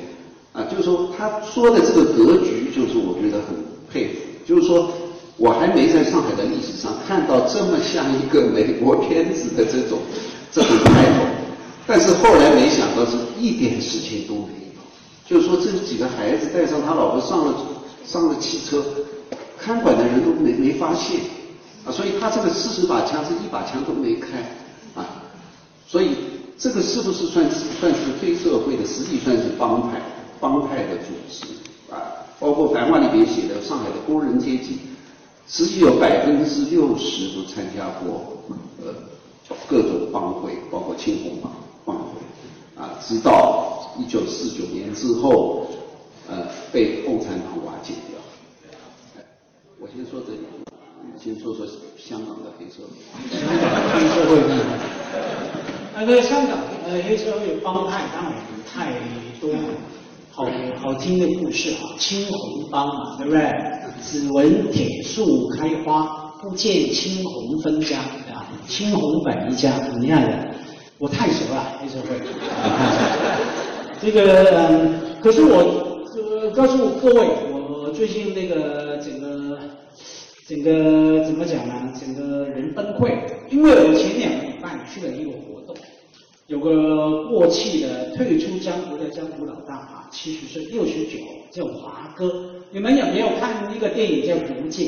[0.52, 3.56] 啊，就是说他说的这个格局，就是我觉得很
[3.90, 4.14] 佩服，
[4.46, 4.90] 就是说。
[5.42, 9.98] 我还没在上海的历史上看到这么像一个美国片子的这种
[10.52, 11.24] 这种开头，
[11.86, 14.82] 但是后来没想到是一点事情都没有，
[15.26, 17.54] 就是说这几个孩子带上他老婆上了
[18.04, 18.84] 上了汽车，
[19.58, 21.20] 看管的人都没没发现。
[21.86, 24.40] 啊，所以他这个四十把枪是一把枪都没开
[24.94, 25.08] 啊，
[25.88, 26.10] 所以
[26.60, 29.98] 这个是不是算是算是黑社会的，实际算是帮派
[30.38, 31.46] 帮派的组织
[31.90, 32.12] 啊？
[32.38, 34.78] 包括繁华里面写的上海的工人阶级，
[35.48, 38.44] 实际有百分之六十都参加过
[38.84, 38.92] 呃
[39.66, 41.50] 各种帮会，包括青红帮
[41.86, 42.20] 帮会
[42.76, 45.66] 啊，直到一九四九年之后，
[46.28, 48.20] 呃被共产党瓦解掉。
[49.80, 50.40] 我先说这里，
[51.18, 52.90] 先说说香港的黑社会。
[53.94, 54.36] 黑社会
[56.02, 58.32] 那个香港呃黑社会帮派当然
[58.66, 58.90] 太
[59.38, 59.58] 多了，
[60.32, 60.46] 好
[60.80, 63.52] 好听的故事啊，青红帮嘛，对不对？
[64.02, 67.98] 只闻铁树开花，不见青红分家
[68.32, 69.70] 啊，青红本一家，
[70.00, 70.48] 你看的，
[70.98, 72.16] 我太熟了黑社会。
[74.00, 79.58] 这个嗯，可是我呃告诉各位，我最近那个整个
[80.48, 81.92] 整个怎么讲呢？
[82.00, 83.18] 整个人崩溃，
[83.50, 85.30] 因为我前两个礼拜去了一个
[86.50, 91.16] 有个过气的退出江湖的江湖老大啊，七十岁六十九，
[91.48, 92.50] 叫华哥。
[92.72, 94.86] 你们有没有看一个电影叫《毒戒》？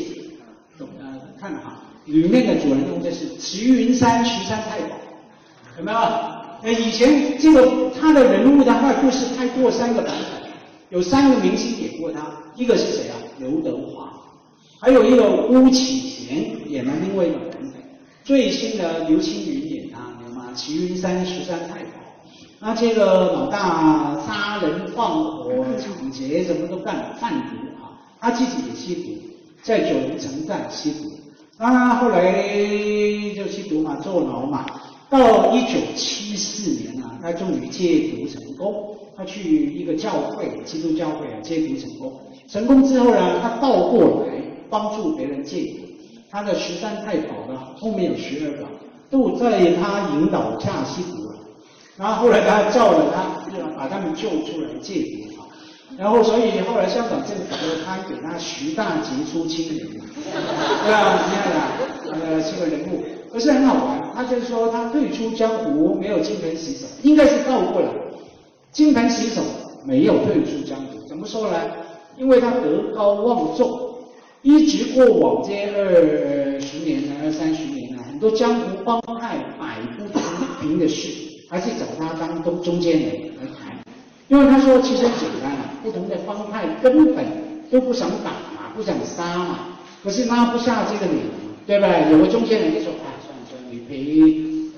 [0.77, 4.97] 懂呃看了哈，里面的主人公就是齐云山徐山太保，
[5.79, 5.99] 有没有？
[6.63, 10.51] 呃，以前这个他的人物的话，故事拍过三个版本，
[10.91, 13.15] 有三个明星演过他，一个是谁啊？
[13.39, 14.13] 刘德华，
[14.81, 17.73] 还有一个巫启贤演了另外一个版本，
[18.25, 19.72] 最新的刘青云，
[20.55, 21.91] 齐云山十三太保，
[22.61, 29.23] 那这个老大杀人放火、抢劫什么都干，贩毒啊，他自己也吸毒，
[29.63, 31.11] 在九龙城寨吸毒，
[31.59, 32.43] 那后来
[33.35, 34.67] 就吸毒嘛，坐牢嘛。
[35.11, 38.97] 到一九七四年啊，他终于戒毒成功。
[39.15, 42.11] 他去一个教会，基督教会啊，戒毒成功。
[42.49, 44.33] 成功之后呢，他倒过来
[44.71, 45.87] 帮助别人戒毒。
[46.31, 48.67] 他的十三太保呢，后面有十二个，
[49.13, 51.35] 都在他引导下吸毒了。
[51.99, 53.21] 然后后来他叫了他，
[53.77, 55.45] 把他们救出来戒毒啊。
[55.99, 61.21] 然后所以后来香港政府就颁给他十大杰出青年，对吧？
[61.29, 61.73] 你看啊，
[62.13, 63.05] 呃，是个人物。
[63.31, 67.89] 可是很好玩，他就说他退出江湖没有金盆洗手，应该是倒过来，
[68.71, 69.43] 金盆洗手
[69.85, 71.07] 没有退出江湖。
[71.07, 71.59] 怎么说呢？
[72.19, 73.69] 因为他德高望重，
[74.43, 77.82] 一直过往这二十年呢，二三十年，
[78.23, 80.05] 多江湖帮派摆不
[80.61, 81.09] 平的事，
[81.49, 83.11] 还是找他当中中间人
[83.41, 83.77] 来谈。
[84.29, 87.25] 因为他说其实简单啊，不同的帮派根本
[87.69, 89.59] 都不想打嘛，不想杀嘛，
[90.05, 91.19] 可是拉不下这个脸，
[91.67, 92.13] 对不对？
[92.13, 93.69] 有个中间人就说哎，算了算了。
[93.73, 93.91] 你赔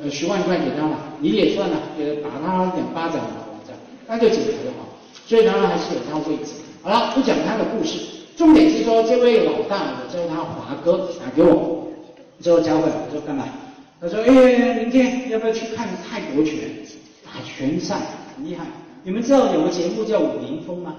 [0.03, 4.89] 呃十万块给他了，你也算了，呃打他两巴掌了，这样那就解决了哈。
[5.27, 6.55] 所以他还是有他位置。
[6.81, 7.99] 好了，不讲他的故事，
[8.39, 11.84] 重点是说这位老大，我叫他华哥，打给我，
[12.45, 13.49] 之后交给我说干嘛？
[13.99, 16.59] 他说哎，明天要不要去看泰国拳
[17.25, 17.97] 打拳赛？
[18.37, 18.67] 很厉害。
[19.03, 20.95] 你们知道有个节目叫武林风吗？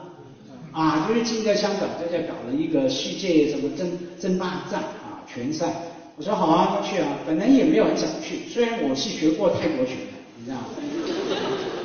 [0.72, 3.88] 啊，就是近在香港在这搞了一个世界什么争
[4.20, 5.72] 争霸战啊拳赛。
[6.18, 7.10] 我说好啊，去啊！
[7.28, 10.64] 本来也没有很想去，虽然我是学过泰国拳的，你知道吗？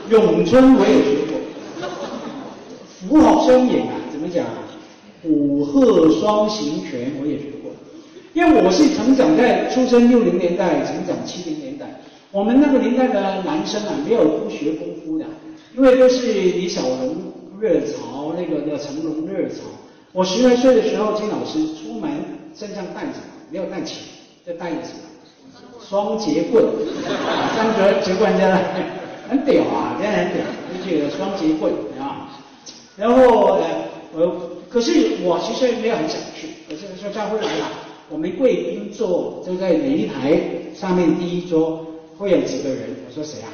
[0.09, 1.37] 咏春我也学过，
[3.11, 4.47] 虎吼双眼啊，怎么讲？
[5.23, 7.60] 虎鹤双形拳我也学过，
[8.33, 12.01] 因为我是成长在出生六零年代，成长七零年代，
[12.31, 15.25] 我们那个年代的男生啊，没有不学功夫的，
[15.77, 17.17] 因为都是李小龙
[17.61, 19.63] 热潮，那个叫成龙热潮。
[20.13, 22.11] 我十来岁的时候，金老师出门
[22.55, 23.19] 身上带着
[23.51, 23.99] 没有带钱。
[24.43, 25.01] 再带一个什么？
[25.87, 26.65] 双节棍，
[27.55, 28.59] 双节节棍真的
[29.29, 30.43] 很屌啊，真的很屌，
[30.83, 31.71] 这个双节棍
[32.01, 32.31] 啊。
[32.97, 33.63] 然后呃，
[34.15, 37.67] 我可是我其实没有很想去，可是说教会来了，
[38.11, 40.41] 我们贵宾座就在每一台
[40.75, 41.87] 上面第一桌，
[42.19, 42.89] 会有几个人？
[43.09, 43.49] 我说谁啊？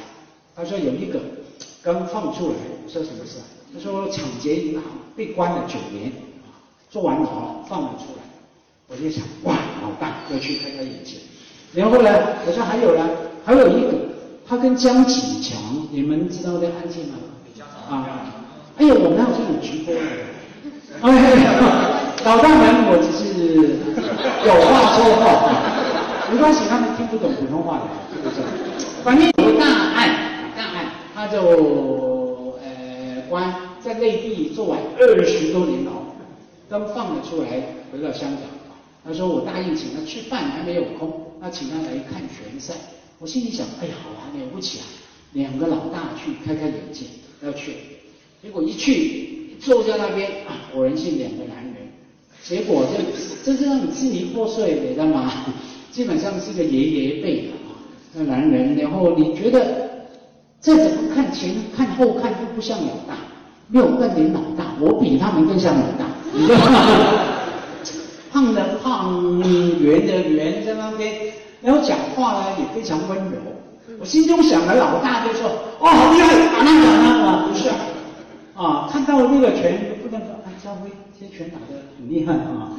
[0.55, 1.19] 他说有一个
[1.83, 2.55] 刚放出来。
[2.83, 3.45] 我说什么事啊？
[3.71, 4.83] 他说抢劫银行
[5.15, 6.11] 被关了九年，
[6.89, 8.23] 坐完牢放了出来。
[8.87, 11.17] 我就想，哇，老大要去开开眼界。
[11.73, 12.09] 然后呢，
[12.47, 13.07] 我说还有呢，
[13.45, 13.93] 还有一个，
[14.47, 17.15] 他跟江启强，你们知道这案件吗？
[17.89, 18.33] 啊，
[18.77, 20.01] 哎呀，我们好像有直播的。
[20.99, 21.11] 哎，
[22.25, 23.77] 老大们，我只是
[24.45, 27.83] 有话说话，没关系，他们听不懂普通话的，
[29.03, 35.91] 反正有个大案，大案，他就呃关在内地做完二十多年牢，
[36.67, 37.47] 刚放了出来，
[37.91, 38.41] 回到香港。
[39.05, 42.73] 他说我答应请他吃饭还没有空，那请他来看拳赛。
[43.19, 44.85] 我心里想，哎呀，好啊，了不起啊，
[45.33, 47.05] 两个老大去开开眼界，
[47.43, 47.75] 要去。
[48.41, 50.29] 结果一去坐在那边
[50.77, 51.73] 果然是两个男人。
[52.43, 52.93] 结果就
[53.43, 55.31] 真正支离破碎，你知道吗？
[55.91, 57.73] 基本上是个爷爷辈的啊，
[58.13, 58.75] 那男人。
[58.75, 59.59] 然后你觉得
[60.59, 63.17] 再怎么看前看后看都不像老大，
[63.69, 66.05] 没有半点老大，我比他们更像老大，
[68.31, 69.41] 胖的胖，
[69.81, 71.11] 圆的圆，在那边，
[71.63, 73.37] 然后讲话呢也非常温柔。
[73.99, 75.49] 我心中想的老大就说
[75.81, 77.75] ：“哦，好厉害，打那打那啊！”不是啊，
[78.53, 80.21] 啊，看到那个拳不能，
[80.57, 80.89] 哎，张辉
[81.19, 82.71] 这拳打得很厉害啊，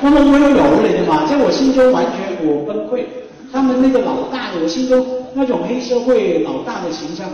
[0.00, 3.04] 那么温柔了的嘛， 在我心中完全我崩溃。
[3.52, 7.28] 他们那个老大的，我心中那种黑社会老大的形象。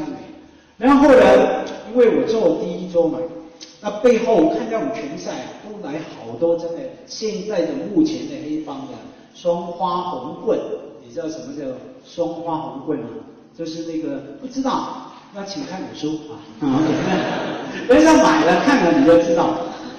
[0.79, 3.19] 然后后来，因为我做第一周嘛，
[3.83, 8.95] 那背后看这种拳赛啊，都来好多真的现在的目前的黑帮的
[9.35, 10.59] 双花红棍，
[11.07, 11.67] 你知道什么叫
[12.07, 13.07] 双花红棍吗？
[13.57, 16.80] 就是那个不知道，那请看本书啊，啊，
[17.89, 19.57] 等一下买了看了你就知道，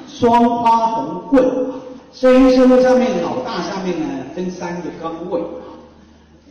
[0.07, 1.73] 双花红棍啊，
[2.11, 5.73] 所以黑社会上面老大上面呢分三个岗位啊，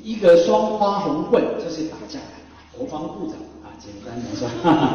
[0.02, 4.48] 一个双花红棍，就是打架的国防部长啊，简单来说，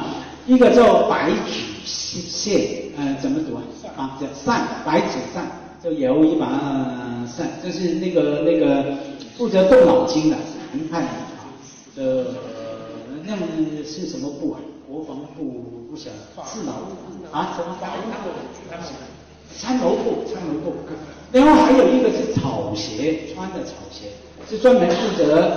[0.45, 3.63] 一个叫白纸线，呃，怎么读啊？
[3.95, 5.45] 啊，叫扇，白纸扇，
[5.81, 6.45] 就摇一把
[7.25, 8.83] 扇，就是那个那个
[9.37, 10.35] 负责动脑筋的
[10.71, 11.47] 谈判的啊，
[11.95, 12.25] 呃，
[13.27, 13.41] 那么
[13.85, 14.59] 是什么部啊？
[14.89, 16.95] 国防部不晓得，是哪部
[17.29, 17.53] 啊？
[17.57, 18.29] 什么法务部？
[19.53, 20.73] 参谋部，参谋部。
[21.33, 24.07] 然后还有一个是草鞋，穿的草鞋，
[24.49, 25.51] 是专门负责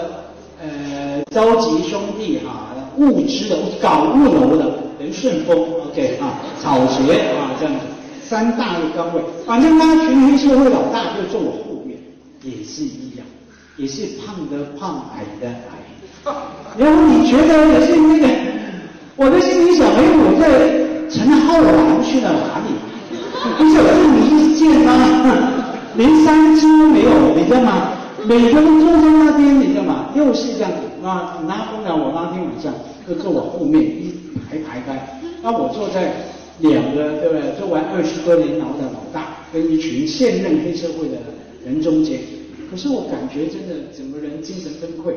[0.60, 5.56] 呃召集兄弟哈、物资的，搞物流的，等顺丰
[5.86, 7.80] ，OK 啊，草鞋啊这样子，
[8.28, 9.22] 三大的岗位。
[9.46, 11.96] 反正他群黑社会老大就坐我后面，
[12.42, 13.24] 也是一样，
[13.76, 15.79] 也是胖的胖，矮的矮。
[16.78, 18.28] 然后你觉得也是那个，
[19.16, 20.46] 我的心里想，哎，我在
[21.10, 22.72] 陈浩南去了哪里？
[23.58, 25.52] 不是有这么一件吗？
[25.96, 27.92] 连三只都没有，你知道吗？
[28.24, 30.10] 每个人坐在那边，你知道吗？
[30.14, 31.08] 又是这样子，那
[31.48, 32.72] 拉风了，我那天晚上
[33.08, 34.14] 就坐我后面一
[34.48, 36.12] 排排开，那我坐在
[36.60, 37.58] 两个对不对？
[37.58, 41.16] 做完二十多年牢的老大，跟一群现任黑社会的
[41.66, 42.20] 人中间，
[42.70, 45.12] 可是我感觉真的整个人精神崩溃，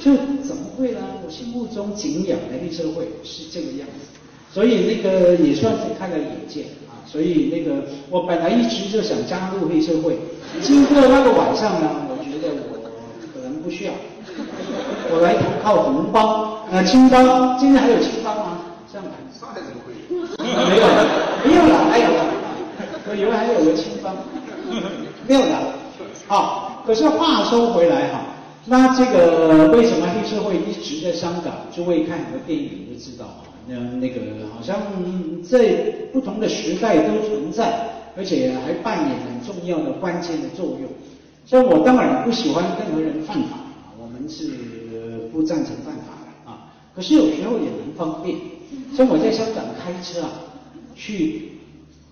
[0.00, 1.00] 就怎么会呢？
[1.24, 4.06] 我心目中敬仰的黑社会是这个样子。
[4.52, 10.18] 所以那个也算是开了眼界啊，所以那个我本来一直就想加入黑社会，
[10.60, 12.90] 经过那个晚上呢，我觉得我
[13.32, 13.92] 可能不需要，
[15.12, 18.58] 我来投靠红帮，呃青帮，今天还有青帮吗？
[18.92, 20.18] 上海上海怎么会有？
[20.66, 20.86] 没有，
[21.46, 22.26] 没有了，还有了，
[23.08, 24.16] 我以为还有个青帮，
[25.28, 25.74] 没有了。
[26.26, 28.29] 好，可是话说回来哈，
[28.66, 31.54] 那这个为什么黑社会一直在香港？
[31.74, 33.42] 诸位看很多电影就知道啊。
[33.66, 34.20] 那那个
[34.54, 34.76] 好像
[35.42, 35.74] 在
[36.12, 40.90] 不同的时代都存在，而且还扮演很重要的关键的作用。
[41.46, 43.58] 所以我当然不喜欢任何人犯法，
[43.98, 44.50] 我们是
[45.32, 46.70] 不赞成犯法的啊。
[46.94, 48.36] 可是有时候也蛮方便，
[48.94, 50.30] 像我在香港开车啊，
[50.94, 51.52] 去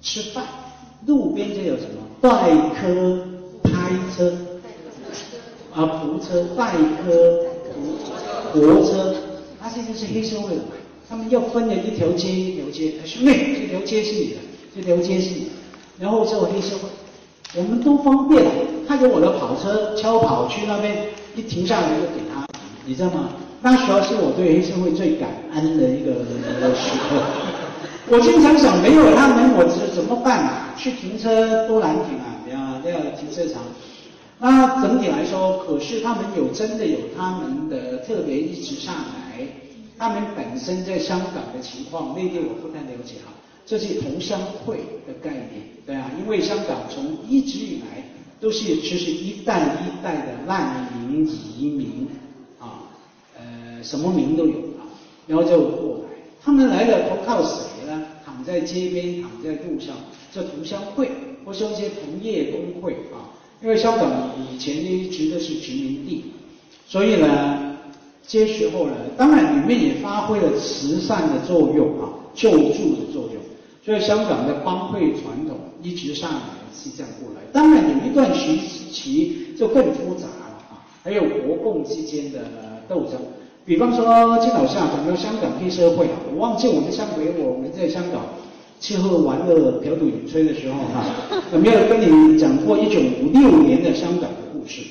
[0.01, 0.45] 吃饭，
[1.07, 2.31] 路边就有什么代
[2.75, 3.27] 客
[3.65, 4.33] 拍车
[5.79, 7.47] 啊，扶车、代客、
[8.53, 9.15] 扶活车，
[9.61, 10.63] 它现在是黑社会的。
[11.09, 14.37] 他们要分了一条街一条街，兄弟，这条街是你的，
[14.75, 15.51] 这条街是你的，
[16.01, 16.89] 然后做黑社会，
[17.57, 18.51] 我们都方便，了。
[18.89, 21.07] 他有我的跑车超跑去那边，
[21.37, 22.45] 一停下来就给他，
[22.85, 23.29] 你知道吗？
[23.63, 26.13] 那时候是我对黑社会最感恩的一个
[26.75, 27.23] 时刻。
[28.11, 30.75] 我经常想，没有他们，我怎怎么办啊？
[30.77, 32.83] 去停车多难停啊！
[32.85, 33.63] 要要停车场。
[34.41, 39.47] 那整体来说，可是他们有真的有他们的特别一直上来。
[39.99, 43.33] 他们本身在香港的情况，内地我不太了解哈。
[43.67, 44.77] 这是同乡会
[45.07, 48.05] 的概念，对啊，因为香港从一直以来
[48.41, 52.07] 都是其实一代一代的难民移民
[52.61, 52.87] 啊，
[53.37, 54.87] 呃，什么民都有啊，
[55.27, 56.05] 然后就过来。
[56.41, 58.07] 他们来了都靠谁呢？
[58.25, 59.97] 躺在街边，躺在路上，
[60.33, 61.11] 叫同乡会，
[61.45, 63.35] 或说一些同业工会啊。
[63.63, 66.25] 因为香港以前一直都是殖民地，
[66.87, 67.67] 所以呢。
[68.31, 73.43] 这时候呢，当然里面也发挥了慈善的作用啊，救助的作用。
[73.83, 76.41] 所以香港的帮会传统一直上来
[76.75, 77.41] 是这样过来。
[77.55, 78.55] 当然有一段时
[78.93, 82.41] 期就更复杂了啊，还有国共之间的
[82.87, 83.13] 斗争。
[83.65, 84.05] 比方说
[84.41, 88.27] 金老师讲到香港黑社会啊，我忘记我们上回我们在香港
[88.81, 91.05] 吃喝玩乐、嫖赌饮吹的时候哈，
[91.53, 94.83] 有没有跟你讲过一九五六年的香港的故事？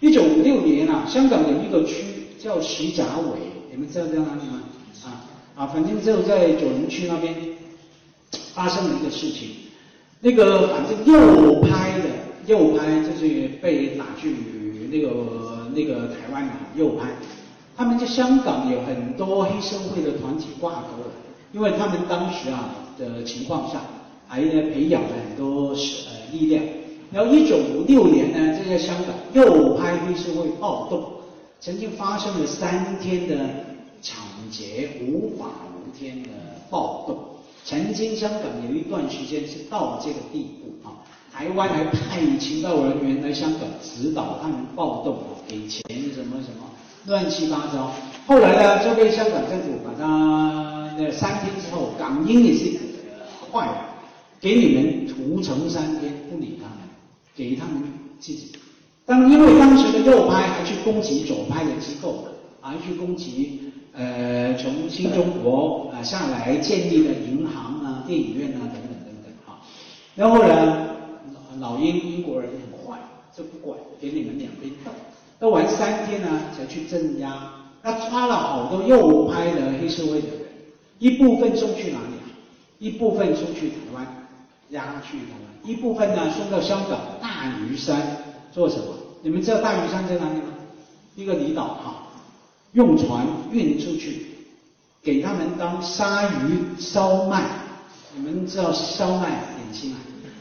[0.00, 2.04] 一九五六年啊，香港有一个区。
[2.36, 3.38] 叫徐家伟，
[3.72, 4.60] 你们知道在哪里吗？
[5.02, 5.24] 啊
[5.56, 7.34] 啊，反正就在九龙区那边
[8.52, 9.48] 发生了一个事情。
[10.20, 12.04] 那个反正右派的
[12.46, 14.36] 右派就是被打去
[14.92, 15.08] 那个
[15.74, 17.08] 那个台湾的右派，
[17.74, 21.12] 他们在香港有很多黑社会的团体挂钩了，
[21.52, 23.80] 因为他们当时啊的情况下，
[24.28, 26.62] 还呢培养了很多呃力量。
[27.12, 31.04] 然后一九五六年呢，这在香港右派黑社会暴动，
[31.60, 33.36] 曾经发生了三天的
[34.02, 34.18] 抢
[34.50, 36.28] 劫、无法无天的
[36.70, 37.18] 暴动。
[37.64, 40.92] 曾经香港有一段时间是到了这个地步啊，
[41.32, 45.82] 台湾还派情报人员来香港指导他们暴动啊，给钱
[46.12, 46.68] 什么什么，
[47.06, 47.92] 乱七八糟。
[48.26, 52.72] 后来呢，就被香港政府把他那三天之后，港英也是
[53.54, 53.94] 坏了，
[54.40, 56.78] 给你们屠城三天，不理他们，
[57.36, 57.84] 给他们
[58.18, 58.50] 自己。
[59.06, 62.26] 当因为当时的右派还去攻击左派的机构，
[62.60, 63.60] 还去攻击。
[63.96, 69.62] 呃，从新中国啊下来建立的银行啊、电影院啊等等等等啊，
[70.16, 70.96] 然后呢，
[71.60, 72.98] 老英英国人很坏，
[73.32, 74.90] 就不管，给你们两边斗，
[75.38, 77.52] 斗完三天呢才去镇压，
[77.84, 80.38] 他抓了好多右派的黑社会的人，
[80.98, 82.14] 一部分送去哪里？
[82.78, 84.06] 一部分送去台湾，
[84.70, 88.16] 押去台湾，一部分呢送到香港大屿山
[88.52, 88.86] 做什么？
[89.22, 90.48] 你们知道大屿山在哪里吗？
[91.16, 92.00] 一个离岛哈。
[92.72, 94.26] 用船运出去，
[95.00, 97.48] 给他们当鲨鱼烧卖。
[98.16, 99.98] 你们知道烧卖点心啊？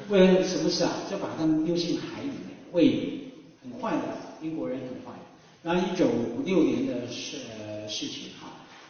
[0.09, 0.91] 为了什么事啊？
[1.09, 3.31] 就把他们丢进海里面喂，
[3.61, 4.01] 很坏的，
[4.41, 5.19] 英国人很坏。
[5.61, 7.37] 那一九五六年的事
[7.87, 8.31] 事情，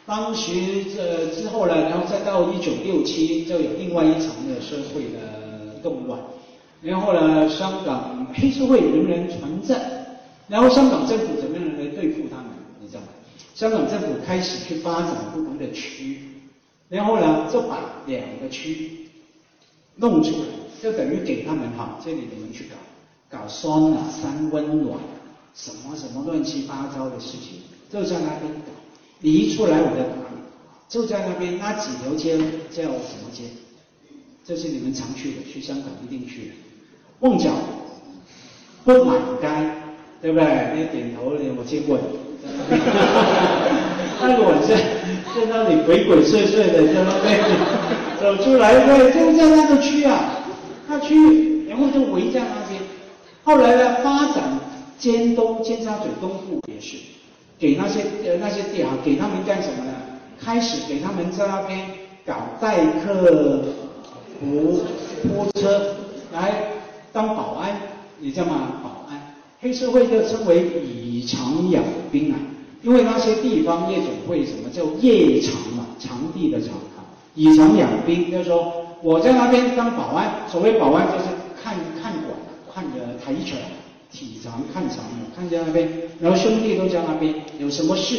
[0.06, 0.52] 当时
[0.94, 6.20] 这之后呢，然后再到一九六七，就有另外一场的社会的动乱。
[6.82, 10.04] 然后呢，香港黑社会仍然存在。
[10.46, 12.48] 然后香港政府怎么样来对付他们？
[12.82, 13.06] 你知道吗？
[13.54, 16.18] 香港政府开始去发展不同的区，
[16.90, 19.08] 然后呢，就把两个区
[19.96, 20.44] 弄出来，
[20.82, 24.98] 就等于给他们哈，这里你们去搞，搞酸啊、三温暖，
[25.54, 28.73] 什么什么乱七八糟的事情，就在那边。
[29.20, 30.36] 你一出来我在哪里，
[30.88, 32.36] 就在那边那几条街
[32.70, 33.44] 叫什么街？
[34.44, 36.54] 这是你们常去的，去香港一定去的，
[37.20, 37.50] 旺角、
[38.84, 39.48] 不满街，
[40.20, 40.46] 对不对？
[40.76, 42.04] 你点头，我见过你。
[44.20, 47.40] 那个晚上在那里鬼鬼祟祟的在那边
[48.20, 50.44] 走出来，对，就在那个区啊，
[50.86, 52.80] 那区，然后就围在那边。
[53.44, 54.60] 后来呢，发展
[54.98, 56.98] 尖东、尖沙咀东部也是，
[57.58, 59.92] 给那些呃那些屌，给他们干什么呢？
[60.40, 61.80] 开始给他们在那边
[62.26, 63.62] 搞代客
[64.40, 64.82] 服
[65.22, 65.94] 拖车
[66.32, 66.72] 来
[67.12, 67.70] 当保安，
[68.18, 68.72] 你知道吗？
[68.82, 69.34] 保安。
[69.60, 71.82] 黑社会就称为以场养
[72.12, 72.36] 兵啊，
[72.82, 77.00] 因为那些地方夜总会什么叫夜场嘛，场地的场啊，
[77.34, 81.24] 以场养兵，就是说我在那边当保安，所谓保安就是
[81.62, 82.36] 看看管，
[82.74, 83.58] 看着体拳、
[84.14, 85.88] 体长看长了，看见那边，
[86.20, 88.14] 然后兄弟都在那边，有什么事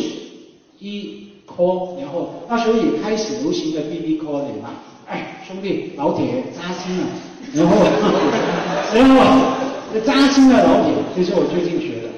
[0.79, 4.73] 一 call，然后那时候也开始流行的 B B call 对吧？
[5.07, 7.07] 哎，兄弟，老铁扎心了，
[7.53, 7.77] 然后
[8.93, 9.55] 然后。
[10.03, 12.09] 扎心的老铁，就是我最近学的。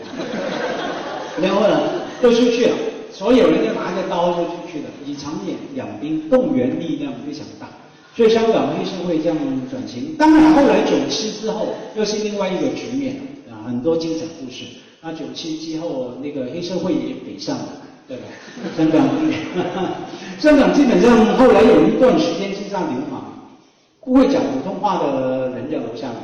[1.40, 1.80] 然后呢，
[2.20, 2.76] 都出去了，
[3.12, 7.70] 所有人就拿着刀就出去了，以长眼养兵，动员力量非常大。
[8.16, 9.38] 所以香港黑社会这样
[9.70, 10.16] 转型。
[10.18, 13.22] 当然后来九七之后，又是另外一个局面啊，
[13.68, 14.66] 很多精彩故事。
[15.02, 17.68] 那九七之后，那个黑社会也北上了，
[18.08, 18.24] 对吧？
[18.76, 19.06] 香港，
[20.40, 23.22] 香港基本上后来有一段时间是上流氓，
[24.04, 26.16] 不会讲普通话的人就留下来。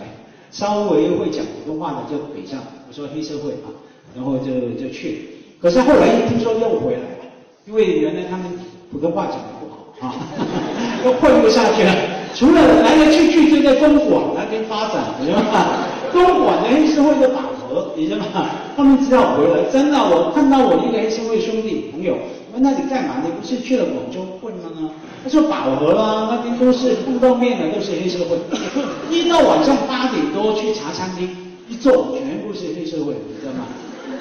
[0.51, 3.69] 稍微会讲普通话的就北上，我说黑社会啊，
[4.15, 5.29] 然后就就去。
[5.59, 7.25] 可是后来一听说又回来了，
[7.65, 8.45] 因为原来他们
[8.91, 10.15] 普通话讲的不好啊，
[11.03, 11.95] 都混不下去了。
[12.35, 15.03] 除了来来去去就在东莞那边发展，
[16.13, 18.49] 东莞的黑社会的把河，你知道吗？
[18.77, 19.63] 他们只好回来。
[19.71, 22.15] 真的，我看到我一个黑社会兄弟朋友，
[22.53, 23.15] 问那你干嘛？
[23.23, 24.91] 你不是去了广州混了吗？
[25.23, 28.37] 他说饱和了，那边都是碰到面的，都是黑社会。
[29.09, 31.29] 一到晚上八点多去茶餐厅
[31.67, 33.65] 一坐，全部是黑社会，你知道吗？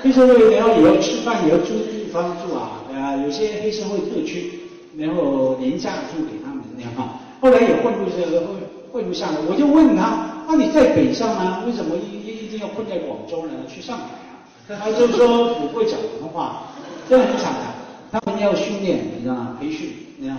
[0.02, 4.60] 黑社会然后也要吃饭，也要租地方住啊，啊，有些黑社会特区，
[4.96, 7.20] 然后廉价租给他们那样啊。
[7.40, 8.46] 后来也混不下，混
[8.92, 11.62] 混不下来，我就问他，那你在北上啊？
[11.66, 13.52] 为什么一一一定要混在广州呢？
[13.68, 14.80] 去上海啊？
[14.80, 16.64] 他就说不会讲普通话，
[17.08, 17.74] 这很惨的，
[18.10, 19.56] 他们要训练，你知道吗？
[19.60, 20.36] 培训，你知道。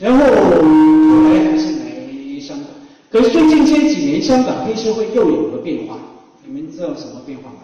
[0.00, 2.66] 然后后来还是来香港，
[3.10, 5.96] 可是最近这几年，香港黑社会又有了变化。
[6.44, 7.56] 你们知道什么变化吗？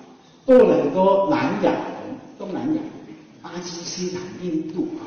[0.46, 1.80] 多了很多南亚人，
[2.38, 2.80] 东南亚，
[3.42, 5.04] 巴基斯坦、印度啊，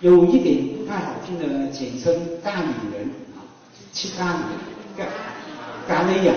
[0.00, 3.42] 有一点不太好听的简称咖喱人啊，
[3.92, 5.00] 吃咖喱，
[5.86, 6.34] 咖喱呀，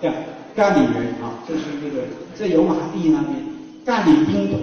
[0.00, 0.10] 对，
[0.56, 3.34] 咖喱人啊，就是那个在油麻地那边，
[3.84, 4.60] 咖喱兵团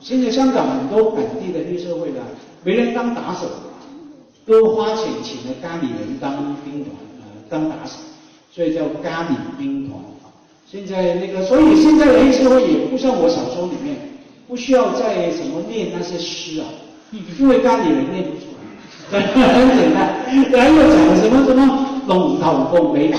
[0.00, 2.20] 现在香港很多本地的黑社会呢，
[2.62, 3.46] 没人当打手，
[4.44, 6.32] 都花钱请了咖喱人当
[6.64, 7.98] 兵团，呃，当打手，
[8.52, 10.30] 所以叫咖喱兵团啊。
[10.70, 13.96] 现在那个，所以现在的黑社会也不像我小说里面，
[14.48, 16.66] 不需要再什么念那些诗啊，
[17.38, 18.46] 因为咖喱人念不出
[19.12, 20.16] 来，很简单。
[20.50, 23.16] 然后讲什么什么龙头凤尾碧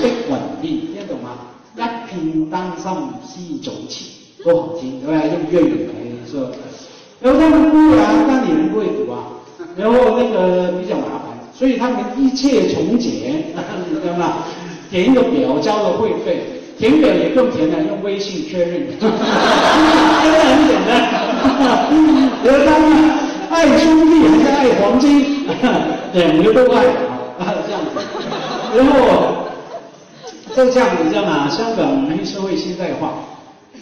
[0.62, 1.30] 天，听得懂吗？
[1.76, 1.78] 一
[2.08, 2.84] 片丹心
[3.22, 4.06] 思早前，
[4.42, 5.22] 多好听，对吧？
[5.26, 5.90] 用粤语来
[6.30, 6.50] 说。
[7.20, 9.18] 然后他们不会啊，咖喱人不会读啊，
[9.76, 13.10] 然后那个比较麻烦，所以他们一切从简，
[13.90, 14.38] 你知道吗？
[14.90, 20.90] 填一个表交了会费，填表也更填了，用微信确认，真的很简单。
[22.42, 22.88] 然后他们
[23.50, 25.44] 爱兄弟还是爱黄金，
[26.14, 26.86] 两个都爱
[27.38, 28.57] 啊，这样子。
[28.76, 29.48] 然后
[30.54, 31.48] 就这样，你知道吗？
[31.48, 33.14] 香港黑社会现代化，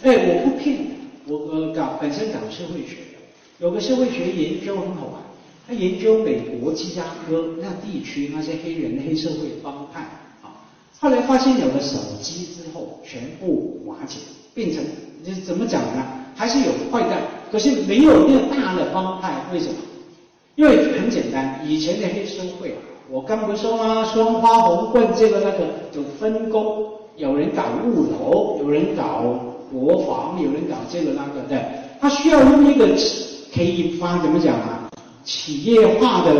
[0.03, 0.89] 哎，我不骗你，
[1.27, 3.17] 我呃搞本身搞社会学的，
[3.59, 5.21] 有个社会学研究很好玩，
[5.67, 10.01] 他研究美国芝加哥那地区那些黑人黑社会帮派
[10.41, 10.63] 啊，
[10.99, 14.19] 后来发现有了手机之后，全部瓦解，
[14.53, 14.83] 变成
[15.23, 16.05] 你怎么讲呢？
[16.35, 17.19] 还是有坏蛋，
[17.51, 19.73] 可是没有那个大的帮派，为什么？
[20.55, 22.77] 因为很简单，以前的黑社会啊，
[23.09, 24.03] 我刚不说吗？
[24.03, 25.59] 双花红棍这个那个
[25.93, 26.85] 有分工，
[27.15, 29.23] 有人搞物流，有人搞
[29.71, 31.57] 国防，有人搞这个那个的，
[32.01, 32.85] 他需要用一个
[33.53, 34.89] 可以发怎么讲啊？
[35.23, 36.33] 企业化的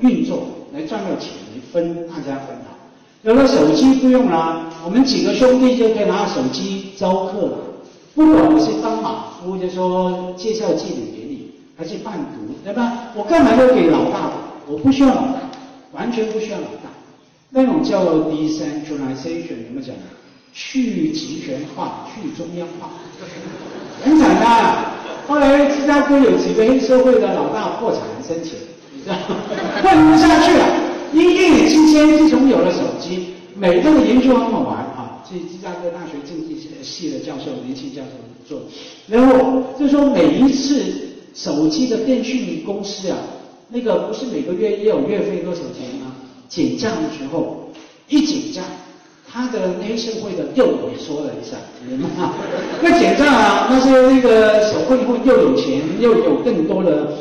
[0.00, 1.30] 运作来赚到钱，
[1.70, 2.74] 分大家分好。
[3.22, 7.58] 有了手机不用了，我们几个兄弟就可以拿手机招客了。
[8.14, 13.10] 不管我是当马夫，就说介绍妓女给你，还是贩毒，对吧？
[13.14, 14.30] 我干嘛要给老大，
[14.66, 15.40] 我不需要老大，
[15.94, 16.90] 完全不需要老大。
[17.50, 19.94] 那种叫 decentralization 怎么讲？
[20.52, 22.90] 去集权化、去中央化，
[24.04, 24.94] 很简单啊。
[25.26, 28.52] 后来芝加哥有几个黑社会的老大破产申请，
[28.94, 29.16] 你知道，
[29.82, 30.64] 混不下去了。
[31.12, 35.24] 因一夜之间，自从有了手机，每个研究很好玩啊。
[35.28, 38.08] 这芝加哥大学经济系的教授，年轻教授
[38.48, 38.62] 做，
[39.08, 40.84] 然后就说每一次
[41.34, 43.18] 手机的电讯公司啊，
[43.68, 46.14] 那个不是每个月也有月费多少钱吗？
[46.48, 47.70] 减价的时候，
[48.08, 48.62] 一减价。
[49.26, 51.56] 他的黑社会的又萎缩了一下，
[51.88, 52.34] 明白吗？
[52.80, 57.12] 那减价啊，那些那个小混混又有钱，又有更多的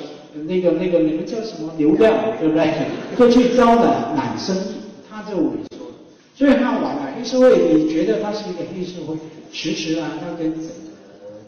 [0.45, 2.71] 那个那个你们叫什么流量，对不对？
[3.17, 4.75] 会去招揽揽生意，
[5.09, 5.95] 他就萎缩了。
[6.35, 9.17] 所以很好玩啊，黑社会，你觉得他是一个黑社会，
[9.51, 10.69] 其实啊，他跟整个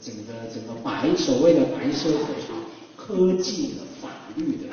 [0.01, 2.57] 整个整个白所谓的白社会啊，
[2.97, 3.84] 科技的、
[4.35, 4.67] 法律的、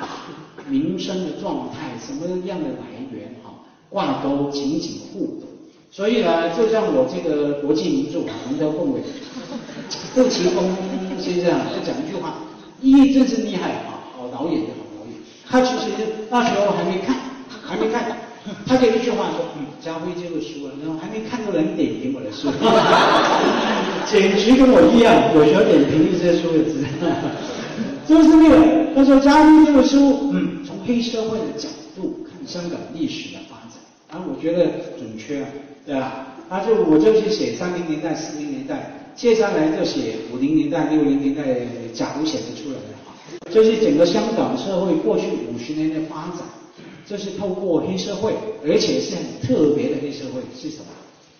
[0.69, 3.53] 民生的状态，什么样的来源哈，
[3.89, 5.47] 挂钩紧紧互动。
[5.89, 8.99] 所以呢，就像我这个国际名著《龙头凤尾》，
[10.15, 10.75] 杜琪峰
[11.19, 12.35] 先生就讲一句话
[12.81, 15.15] ：“一真是厉害啊，好导演的好导演。”
[15.47, 15.91] 他其实
[16.29, 17.15] 那时候还没看，
[17.61, 18.17] 还没看，
[18.65, 22.49] 他就一句话说：“嗯，家辉这个书啊，然后还没看都能点评我的书，
[24.09, 26.83] 简直跟我一样，有时候点评一些书的字，
[28.21, 28.93] 是那个。
[28.95, 34.65] 他说家辉这个书，嗯，从黑社会的角度看香港历史的发展，啊我觉得
[34.97, 35.49] 准确啊。
[35.85, 36.27] 对吧？
[36.49, 41.43] 他就我就去写三零年代、四零年代，接下来就写五零年代、六零年代，
[41.93, 43.11] 假如写得出来的话，
[43.51, 46.47] 就是整个香港社会过去五十年的发展，
[47.05, 48.33] 这是透过黑社会，
[48.65, 50.85] 而且是很特别的黑社会是什么？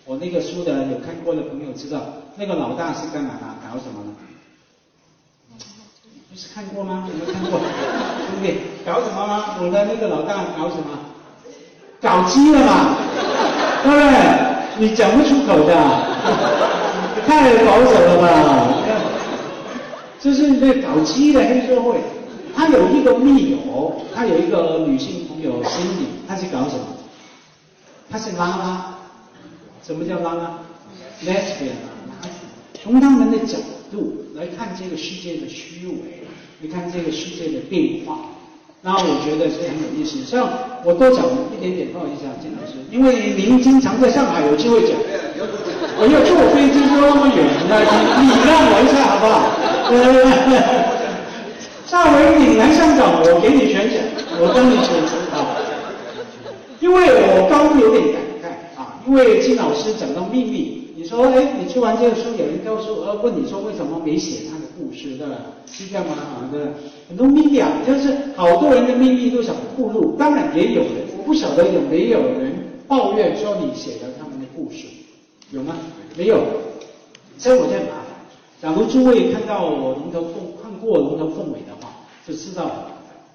[0.04, 2.04] 我那个书的有看过的朋友知道，
[2.36, 3.46] 那个老大是干嘛的？
[3.66, 4.33] 搞什么的？
[6.36, 7.08] 是看过吗？
[7.08, 7.60] 有没有看过？
[7.60, 9.56] 兄弟，搞什么吗？
[9.60, 10.98] 我的那个老大搞什么？
[12.00, 12.96] 搞基了嘛？
[13.82, 14.08] 对不对？
[14.76, 15.74] 你讲不出口的，
[17.26, 18.26] 太保守了吧？
[20.20, 22.00] 这是那搞基的黑社会，
[22.56, 26.86] 他有一个密友，他有一个女性朋友心里，他是搞什么？
[28.10, 28.96] 他是拉拉，
[29.86, 30.58] 什么叫拉拉
[31.22, 31.78] ？Lesbian
[32.22, 32.26] 啊，
[32.82, 33.58] 从他们的角
[33.92, 36.23] 度来看这个世界的虚伪，
[36.60, 38.18] 你看这个世界的变化。
[38.86, 40.46] 那我觉得是很有意思，像
[40.84, 44.92] 我多讲一点点，不好意思啊，金老师，因为您经常在上海有机会讲，
[45.96, 49.48] 我要坐飞机坐那么远，那你你让我一下好不好？
[51.86, 54.04] 下回你来香港，我给你选讲，
[54.36, 55.56] 我帮你选择啊。
[56.80, 65.36] 因为我刚有点感慨啊，因为金老师讲到秘密，你说哎，你出完这个书，有人告诉呃问你说为什么没写他故事，对吧？
[65.66, 66.14] 是这样吗？
[66.14, 66.60] 啊，对。
[67.08, 72.52] 很多秘密啊，就是好多人的秘密都想暴露，当然也有人，我不晓得有没有人
[72.88, 74.86] 抱怨说你写了他们的故事，
[75.50, 75.76] 有吗？
[76.16, 76.42] 没有，
[77.38, 78.14] 所以我在麻烦。
[78.62, 81.90] 假如诸位看到我龙头凤看过龙头凤尾的话，
[82.26, 82.86] 就知道了。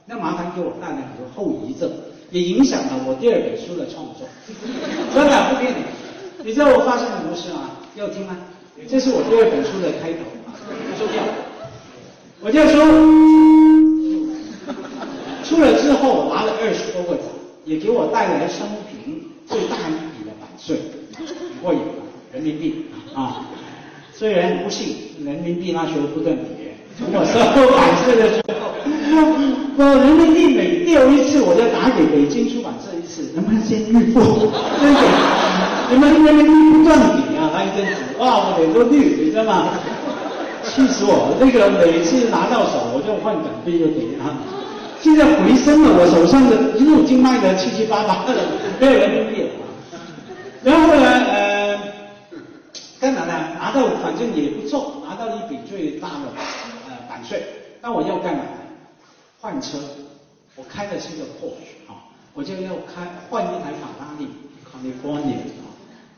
[0.05, 1.87] 那麻烦给我带来很多后遗症，
[2.31, 4.27] 也影响了我第二本书的创作。
[5.13, 5.83] 真的不骗你，
[6.45, 7.69] 你知道我发生什么事吗？
[7.95, 8.35] 要听吗？
[8.87, 10.23] 这是我第二本书的开头
[10.99, 11.25] 就这样。
[12.41, 12.85] 我就说，
[15.45, 17.25] 出了之后拿了二十多个奖，
[17.63, 20.77] 也给我带来生平最大一笔的版税，
[21.61, 21.79] 过瘾？
[22.33, 22.85] 人民币
[23.15, 23.47] 啊，
[24.13, 24.95] 虽然不幸
[25.25, 27.39] 人民币那时候不断跌，从我收
[27.73, 29.23] 版税的时候，
[29.77, 34.19] 我人民币每掉一次，我就打给北京出版社一次，能不能先预付？
[34.21, 35.01] 对不对？
[35.91, 39.69] 你们人民币不断跌啊，那一阵子，哇，我脸都绿，你知道吗？
[40.79, 41.35] 气死我！
[41.39, 44.31] 那个每次拿到手，我就换港币就给他。
[45.01, 48.35] 现在回升了，我手上的一路经卖的七七八八的，
[48.79, 49.49] 没有人民币了。
[50.63, 51.79] 然后呢，呃，
[52.99, 53.33] 干嘛呢？
[53.59, 56.31] 拿到反正也不错，拿到一笔最大的
[56.87, 57.43] 呃版税。
[57.81, 58.43] 那我要干嘛？
[59.41, 59.77] 换车。
[60.55, 61.95] 我开的是一个 Porsche 啊，
[62.33, 64.27] 我就要开换一台法拉利
[64.67, 65.71] California 啊，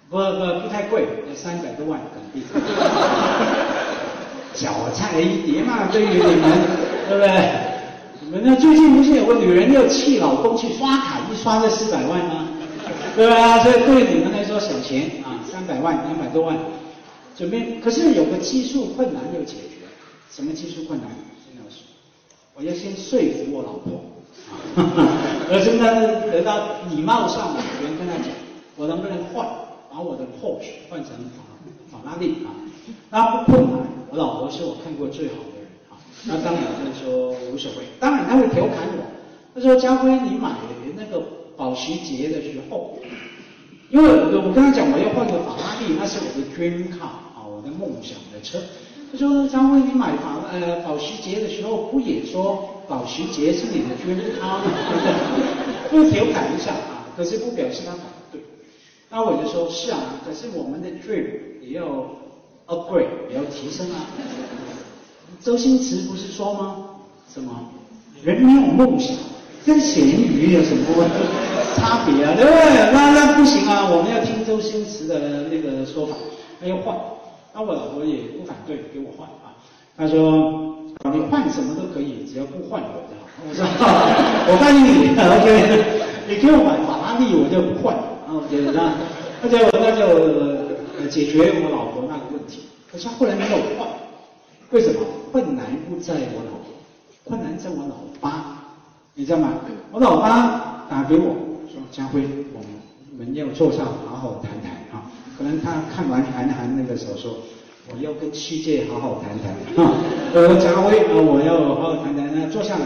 [0.09, 1.05] 不不不太贵，
[1.35, 2.41] 三百多万港币。
[4.53, 6.51] 脚差了一碟嘛，对于你们，
[7.09, 7.71] 对不对？
[8.23, 12.47] 你们那最近不是有个女人要气老公去刷卡，一刷就四百万吗？
[13.15, 13.59] 对吧？
[13.63, 16.57] 所以对你们来说小钱啊，三百万、两百多万，
[17.37, 17.79] 准备。
[17.83, 19.83] 可是有个技术困难要解决，
[20.31, 21.09] 什么技术困难？
[21.45, 21.83] 现在说，
[22.55, 24.01] 我要先说服我老婆，
[25.51, 28.31] 而现在得到礼貌上，别人跟他讲，
[28.77, 29.45] 我能不能换，
[29.91, 31.43] 把我的 Porsche 换成法
[31.91, 32.51] 法拉利啊？
[33.09, 33.79] 那不困难，
[34.09, 35.97] 我老婆是我看过最好的人啊。
[36.25, 39.03] 那当然就说无所谓，当然他会调侃我，
[39.55, 40.51] 他说家辉你买
[40.95, 41.23] 那个。
[41.57, 42.97] 保时捷的时候，
[43.91, 48.57] 因为我跟他讲我要换个法拉利，那是我的 dream car 啊，我的梦想的车。
[49.11, 54.71] 他说张辉，你买法呃保时捷的时候，不也说保时捷是你的 dream car 吗？
[55.91, 58.41] 不 调侃一下啊，可是不表示他反对。
[59.11, 61.27] 那我就说是啊，可是我们的 dream
[61.61, 61.85] 也要
[62.71, 64.07] upgrade，也要提升啊。
[65.43, 66.75] 周星驰不是说吗？
[67.31, 67.51] 什么？
[68.23, 69.15] 人没有梦想。
[69.63, 70.85] 跟咸鱼有什么
[71.75, 72.33] 差别啊？
[72.35, 72.91] 对不对？
[72.91, 73.87] 那那不行啊！
[73.91, 76.15] 我们要听周星驰的那个说法，
[76.59, 76.97] 他要换。
[77.53, 79.53] 那我老婆也不反对，给我换啊。
[79.97, 80.73] 他说
[81.13, 83.13] ：“你换什么都可以，只要不换我的。”
[83.47, 83.65] 我说
[84.49, 85.49] ：“我答应你，OK。
[86.27, 87.93] 你给我买法拉利，我就不换。”
[88.25, 88.95] 然后就那
[89.41, 92.15] 那就那就解决我老婆那。
[92.91, 93.87] 可是后来没有换，
[94.71, 94.99] 为什么？
[95.31, 96.73] 困难不在我老婆，
[97.23, 98.57] 困难在我老爸。
[99.13, 99.53] 你知道吗？
[99.91, 101.35] 我老爸打给我
[101.71, 102.21] 说：“家辉，
[102.53, 107.37] 我们要坐下好好谈谈啊。”可能他看完韩寒那个小说，
[107.89, 109.51] 我要跟世界好好谈谈
[109.85, 109.93] 啊。
[110.33, 112.85] 我说：“家辉啊，我要好好谈谈。”那坐下来，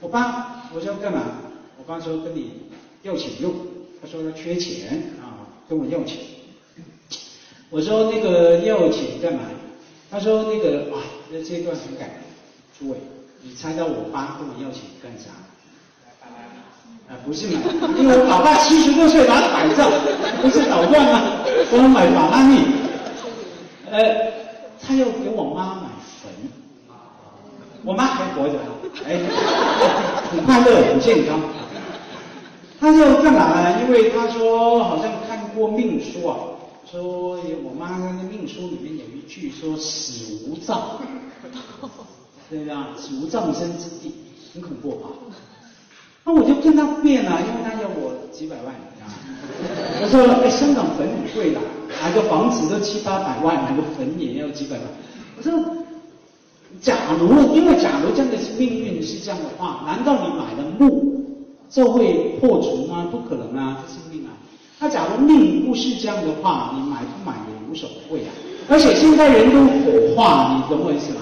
[0.00, 1.22] 我爸，我说干嘛？
[1.76, 2.52] 我爸说跟你
[3.02, 3.52] 要钱用。
[4.00, 6.18] 他说他缺钱啊，跟我要钱。
[7.70, 9.40] 我说那个要钱干嘛？
[10.10, 10.98] 他说那个啊，
[11.30, 12.18] 那这段很感人。
[12.78, 12.96] 诸位，
[13.42, 15.30] 你猜到我爸跟我要钱干啥？
[17.08, 17.60] 啊，不是买，
[17.96, 19.90] 因为我老爸七十多岁拿着摆照，
[20.42, 21.44] 不是捣乱吗？
[21.72, 22.64] 我要买法拉利，
[23.90, 24.32] 呃，
[24.80, 25.88] 他要给我妈买
[26.22, 26.32] 坟，
[27.84, 28.54] 我妈还活着，
[29.06, 29.18] 哎，
[30.30, 31.40] 很快乐，很健康。
[32.80, 33.82] 他要干嘛呢？
[33.82, 36.36] 因为他说好像看过命书啊，
[36.90, 40.98] 说我妈那个命书里面有一句说死无葬，
[42.50, 42.88] 对吧？
[42.96, 44.12] 死无葬身之地，
[44.52, 45.14] 很恐怖啊。
[46.24, 49.06] 那我就跟他辩了，因为他要我几百万，啊，
[50.02, 51.60] 我说哎，香港坟很贵的，
[52.02, 54.84] 买个房子都七八百万，买个坟也要几百万。
[55.38, 55.52] 我说，
[56.80, 61.24] 假如因为假如这样的是命运是这样的话，难道你买了墓
[61.68, 63.06] 就会破除吗？
[63.12, 64.34] 不可能啊，这是命啊。
[64.80, 68.32] 那假如命不是这样的话，你买不买也无所谓啊。
[68.66, 71.20] 而且现在人都火化，你懂我意思吗？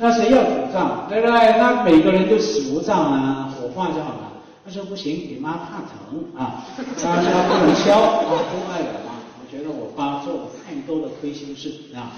[0.00, 1.58] 那谁要土葬，对不对？
[1.58, 3.52] 那每个人都死无葬啊。
[3.54, 4.32] 火化就好了。
[4.64, 6.82] 他说不行，你妈怕疼啊，他
[7.16, 9.12] 他不能敲啊，都爱我妈。
[9.36, 12.16] 我觉得我爸做了太多的亏心事啊，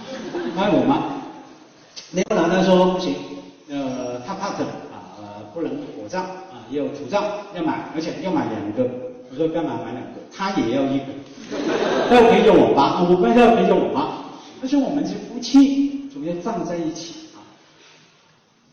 [0.57, 1.03] 爱我妈。
[2.13, 3.17] 那个男的说不行，
[3.69, 7.25] 呃，他怕疼啊，不能火葬啊，也有土葬
[7.57, 9.12] 要买，而且要买两个。
[9.33, 10.21] 我说干嘛买两个？
[10.31, 11.07] 他也要一个，
[12.09, 14.23] 他要陪着我妈，我们要陪着我妈。
[14.61, 17.41] 他说我们是夫妻，总要葬在一起啊。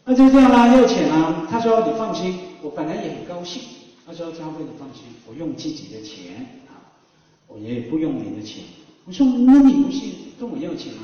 [0.06, 1.48] 那就这样啦，要钱啊。
[1.50, 2.40] 他说你放心。
[2.62, 3.62] 我本来也很高兴，
[4.06, 6.76] 他说：“张辉，你放心，我用自己的钱啊，
[7.48, 8.66] 我也不用你的钱。”
[9.08, 10.02] 我说：“那你不是
[10.38, 11.04] 跟我要钱吗？”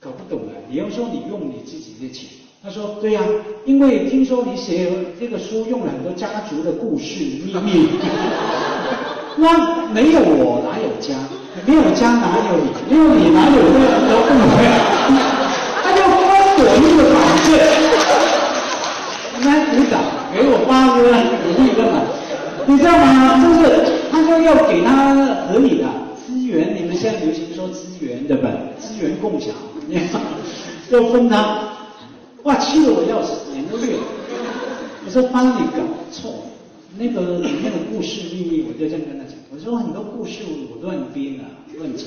[0.00, 0.52] 搞不懂啊！
[0.68, 2.28] 你要说你用你自己的钱，
[2.62, 3.22] 他说对呀、
[3.64, 4.90] 因为听说你写
[5.20, 7.90] 这个书用了很多家族的故事秘密。
[9.38, 11.14] 那没有我哪有家？
[11.66, 12.70] 没有家哪有你？
[12.88, 14.64] 没有你哪有这么多误会？
[15.84, 16.12] 他就封
[16.58, 17.48] 我一个保证，
[19.44, 19.94] 来鼓掌，
[20.32, 20.98] 给我发个
[21.44, 21.94] 鼓励干嘛？
[22.66, 23.04] 你知道吗？
[23.44, 23.64] 就是
[24.10, 25.14] 他说要给他
[25.48, 25.84] 合理的
[26.26, 28.48] 资源，你们现在流行说资源对吧？
[28.78, 29.54] 资源共享，
[30.90, 31.58] 要分他，
[32.46, 34.02] 哇，气得我要死，眼都绿了。
[35.04, 35.82] 我说帮你搞
[36.12, 36.44] 错，
[36.96, 39.34] 那个里面的故事秘密，我就这样跟他讲。
[39.52, 42.06] 我说很多故事我乱编啊，乱讲。